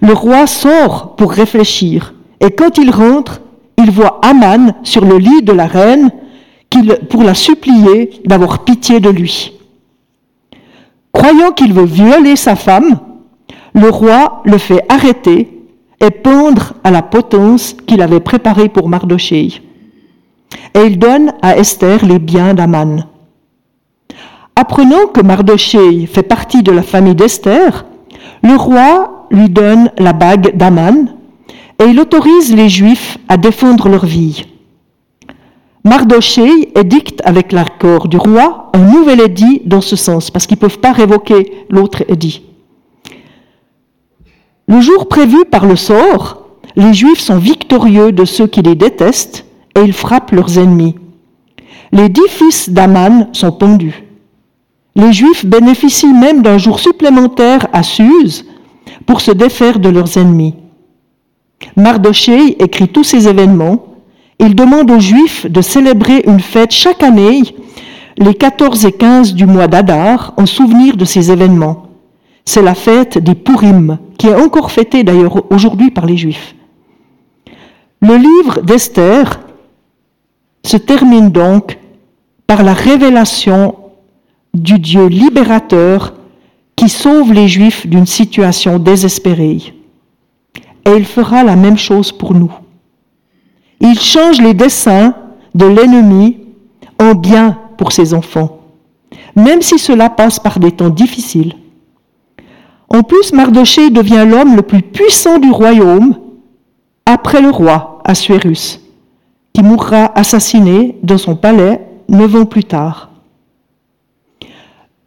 Le 0.00 0.12
roi 0.12 0.46
sort 0.46 1.14
pour 1.16 1.32
réfléchir 1.32 2.14
et 2.40 2.50
quand 2.50 2.78
il 2.78 2.90
rentre, 2.90 3.40
il 3.78 3.90
voit 3.90 4.20
Aman 4.22 4.74
sur 4.82 5.04
le 5.04 5.18
lit 5.18 5.42
de 5.42 5.52
la 5.52 5.66
reine 5.66 6.10
pour 7.08 7.22
la 7.22 7.34
supplier 7.34 8.10
d'avoir 8.24 8.64
pitié 8.64 8.98
de 9.00 9.10
lui. 9.10 9.52
Croyant 11.12 11.52
qu'il 11.52 11.72
veut 11.72 11.84
violer 11.84 12.36
sa 12.36 12.56
femme, 12.56 12.98
le 13.74 13.88
roi 13.88 14.42
le 14.44 14.58
fait 14.58 14.84
arrêter 14.88 15.60
et 16.00 16.10
pendre 16.10 16.74
à 16.84 16.90
la 16.90 17.02
potence 17.02 17.76
qu'il 17.86 18.02
avait 18.02 18.20
préparée 18.20 18.68
pour 18.68 18.88
Mardoché. 18.88 19.62
Et 20.74 20.80
il 20.86 20.98
donne 20.98 21.32
à 21.42 21.56
Esther 21.56 22.04
les 22.04 22.18
biens 22.18 22.54
d'Aman. 22.54 23.06
Apprenant 24.56 25.06
que 25.06 25.22
Mardoché 25.22 26.06
fait 26.06 26.22
partie 26.22 26.62
de 26.62 26.72
la 26.72 26.82
famille 26.82 27.14
d'Esther, 27.14 27.86
le 28.42 28.56
roi 28.56 29.26
lui 29.30 29.48
donne 29.48 29.90
la 29.98 30.12
bague 30.12 30.56
d'Aman 30.56 31.14
et 31.78 31.84
il 31.84 32.00
autorise 32.00 32.54
les 32.54 32.68
Juifs 32.68 33.18
à 33.28 33.36
défendre 33.36 33.88
leur 33.88 34.04
vie. 34.04 34.44
Mardoché 35.84 36.78
édicte 36.78 37.20
avec 37.24 37.50
l'accord 37.50 38.06
du 38.06 38.16
roi 38.16 38.70
un 38.72 38.78
nouvel 38.78 39.20
édit 39.20 39.62
dans 39.64 39.80
ce 39.80 39.96
sens, 39.96 40.30
parce 40.30 40.46
qu'ils 40.46 40.56
ne 40.56 40.60
peuvent 40.60 40.78
pas 40.78 40.92
révoquer 40.92 41.66
l'autre 41.70 42.04
édit. 42.08 42.42
Le 44.68 44.80
jour 44.80 45.08
prévu 45.08 45.44
par 45.44 45.66
le 45.66 45.74
sort, 45.74 46.46
les 46.76 46.94
Juifs 46.94 47.20
sont 47.20 47.36
victorieux 47.36 48.12
de 48.12 48.24
ceux 48.24 48.46
qui 48.46 48.62
les 48.62 48.76
détestent 48.76 49.44
et 49.76 49.80
ils 49.80 49.92
frappent 49.92 50.30
leurs 50.30 50.56
ennemis. 50.56 50.94
Les 51.90 52.08
dix 52.08 52.28
fils 52.28 52.70
d'Aman 52.70 53.28
sont 53.32 53.52
pendus. 53.52 54.04
Les 54.94 55.12
Juifs 55.12 55.44
bénéficient 55.44 56.12
même 56.12 56.42
d'un 56.42 56.58
jour 56.58 56.78
supplémentaire 56.78 57.66
à 57.72 57.82
Suse 57.82 58.46
pour 59.04 59.20
se 59.20 59.32
défaire 59.32 59.78
de 59.78 59.88
leurs 59.88 60.16
ennemis. 60.16 60.54
Mardoché 61.76 62.62
écrit 62.62 62.88
tous 62.88 63.04
ces 63.04 63.28
événements. 63.28 63.91
Il 64.38 64.54
demande 64.54 64.90
aux 64.90 65.00
Juifs 65.00 65.46
de 65.46 65.60
célébrer 65.60 66.24
une 66.26 66.40
fête 66.40 66.72
chaque 66.72 67.02
année, 67.02 67.42
les 68.18 68.34
14 68.34 68.86
et 68.86 68.92
15 68.92 69.34
du 69.34 69.46
mois 69.46 69.68
d'Adar, 69.68 70.34
en 70.36 70.46
souvenir 70.46 70.96
de 70.96 71.04
ces 71.04 71.30
événements. 71.30 71.86
C'est 72.44 72.62
la 72.62 72.74
fête 72.74 73.18
des 73.18 73.34
Purim, 73.34 73.98
qui 74.18 74.26
est 74.26 74.34
encore 74.34 74.72
fêtée 74.72 75.04
d'ailleurs 75.04 75.50
aujourd'hui 75.52 75.90
par 75.90 76.06
les 76.06 76.16
Juifs. 76.16 76.54
Le 78.00 78.16
livre 78.16 78.62
d'Esther 78.62 79.40
se 80.64 80.76
termine 80.76 81.30
donc 81.30 81.78
par 82.46 82.62
la 82.62 82.72
révélation 82.72 83.76
du 84.54 84.78
Dieu 84.78 85.06
libérateur 85.06 86.14
qui 86.76 86.88
sauve 86.88 87.32
les 87.32 87.48
Juifs 87.48 87.86
d'une 87.86 88.06
situation 88.06 88.78
désespérée. 88.78 89.74
Et 90.84 90.96
il 90.96 91.04
fera 91.04 91.44
la 91.44 91.54
même 91.54 91.78
chose 91.78 92.10
pour 92.10 92.34
nous. 92.34 92.52
Il 93.82 93.98
change 93.98 94.40
les 94.40 94.54
desseins 94.54 95.14
de 95.54 95.66
l'ennemi 95.66 96.38
en 97.00 97.14
bien 97.14 97.58
pour 97.76 97.90
ses 97.90 98.14
enfants, 98.14 98.60
même 99.34 99.60
si 99.60 99.78
cela 99.78 100.08
passe 100.08 100.38
par 100.38 100.60
des 100.60 100.70
temps 100.70 100.88
difficiles. 100.88 101.56
En 102.88 103.02
plus, 103.02 103.32
Mardoché 103.32 103.90
devient 103.90 104.24
l'homme 104.26 104.54
le 104.54 104.62
plus 104.62 104.82
puissant 104.82 105.38
du 105.38 105.50
royaume 105.50 106.14
après 107.06 107.42
le 107.42 107.50
roi 107.50 108.00
Assuérus, 108.04 108.80
qui 109.52 109.62
mourra 109.62 110.12
assassiné 110.14 110.96
dans 111.02 111.18
son 111.18 111.34
palais 111.34 111.84
neuf 112.08 112.36
ans 112.36 112.44
plus 112.44 112.64
tard. 112.64 113.10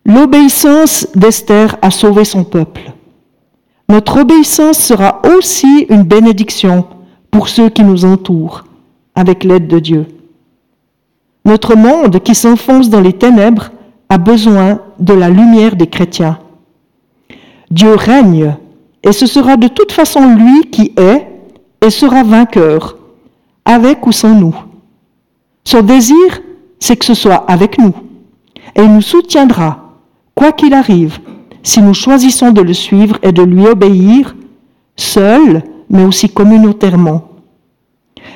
L'obéissance 0.05 1.07
d'Esther 1.15 1.77
a 1.81 1.91
sauvé 1.91 2.25
son 2.25 2.43
peuple. 2.43 2.91
Notre 3.87 4.19
obéissance 4.19 4.79
sera 4.79 5.21
aussi 5.37 5.85
une 5.89 6.03
bénédiction 6.03 6.85
pour 7.31 7.49
ceux 7.49 7.69
qui 7.69 7.83
nous 7.83 8.05
entourent, 8.05 8.64
avec 9.15 9.43
l'aide 9.43 9.67
de 9.67 9.79
Dieu. 9.79 10.05
Notre 11.45 11.75
monde 11.75 12.19
qui 12.19 12.35
s'enfonce 12.35 12.89
dans 12.89 13.01
les 13.01 13.13
ténèbres 13.13 13.71
a 14.09 14.17
besoin 14.17 14.79
de 14.99 15.13
la 15.13 15.29
lumière 15.29 15.75
des 15.75 15.87
chrétiens. 15.87 16.39
Dieu 17.71 17.95
règne, 17.95 18.55
et 19.03 19.11
ce 19.11 19.25
sera 19.25 19.57
de 19.57 19.67
toute 19.67 19.91
façon 19.91 20.35
lui 20.35 20.69
qui 20.69 20.93
est 20.97 21.27
et 21.81 21.89
sera 21.89 22.23
vainqueur, 22.23 22.97
avec 23.63 24.05
ou 24.07 24.11
sans 24.11 24.33
nous. 24.35 24.55
Son 25.63 25.81
désir, 25.81 26.41
c'est 26.79 26.95
que 26.95 27.05
ce 27.05 27.13
soit 27.13 27.45
avec 27.47 27.77
nous, 27.77 27.93
et 28.75 28.81
il 28.83 28.93
nous 28.93 29.01
soutiendra, 29.01 29.93
quoi 30.33 30.51
qu'il 30.51 30.73
arrive, 30.73 31.19
si 31.63 31.81
nous 31.81 31.93
choisissons 31.93 32.51
de 32.51 32.61
le 32.61 32.73
suivre 32.73 33.17
et 33.23 33.31
de 33.31 33.41
lui 33.41 33.65
obéir, 33.65 34.35
seul, 34.95 35.63
mais 35.89 36.03
aussi 36.03 36.29
communautairement. 36.29 37.29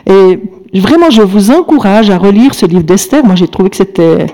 Et 0.06 0.40
vraiment, 0.76 1.10
je 1.10 1.22
vous 1.22 1.52
encourage 1.52 2.10
à 2.10 2.18
relire 2.18 2.54
ce 2.54 2.66
livre 2.66 2.84
d'Esther. 2.84 3.26
Moi, 3.26 3.36
j'ai 3.36 3.48
trouvé 3.48 3.70
que 3.70 3.78
c'était 3.78 4.28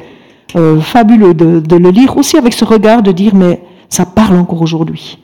euh, 0.55 0.79
fabuleux 0.81 1.33
de, 1.33 1.59
de 1.59 1.75
le 1.77 1.89
lire 1.89 2.17
aussi 2.17 2.37
avec 2.37 2.53
ce 2.53 2.65
regard 2.65 3.01
de 3.01 3.11
dire, 3.11 3.33
mais 3.33 3.61
ça 3.89 4.05
parle 4.05 4.35
encore 4.37 4.61
aujourd'hui. 4.61 5.17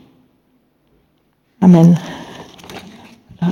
Amen. 1.61 1.95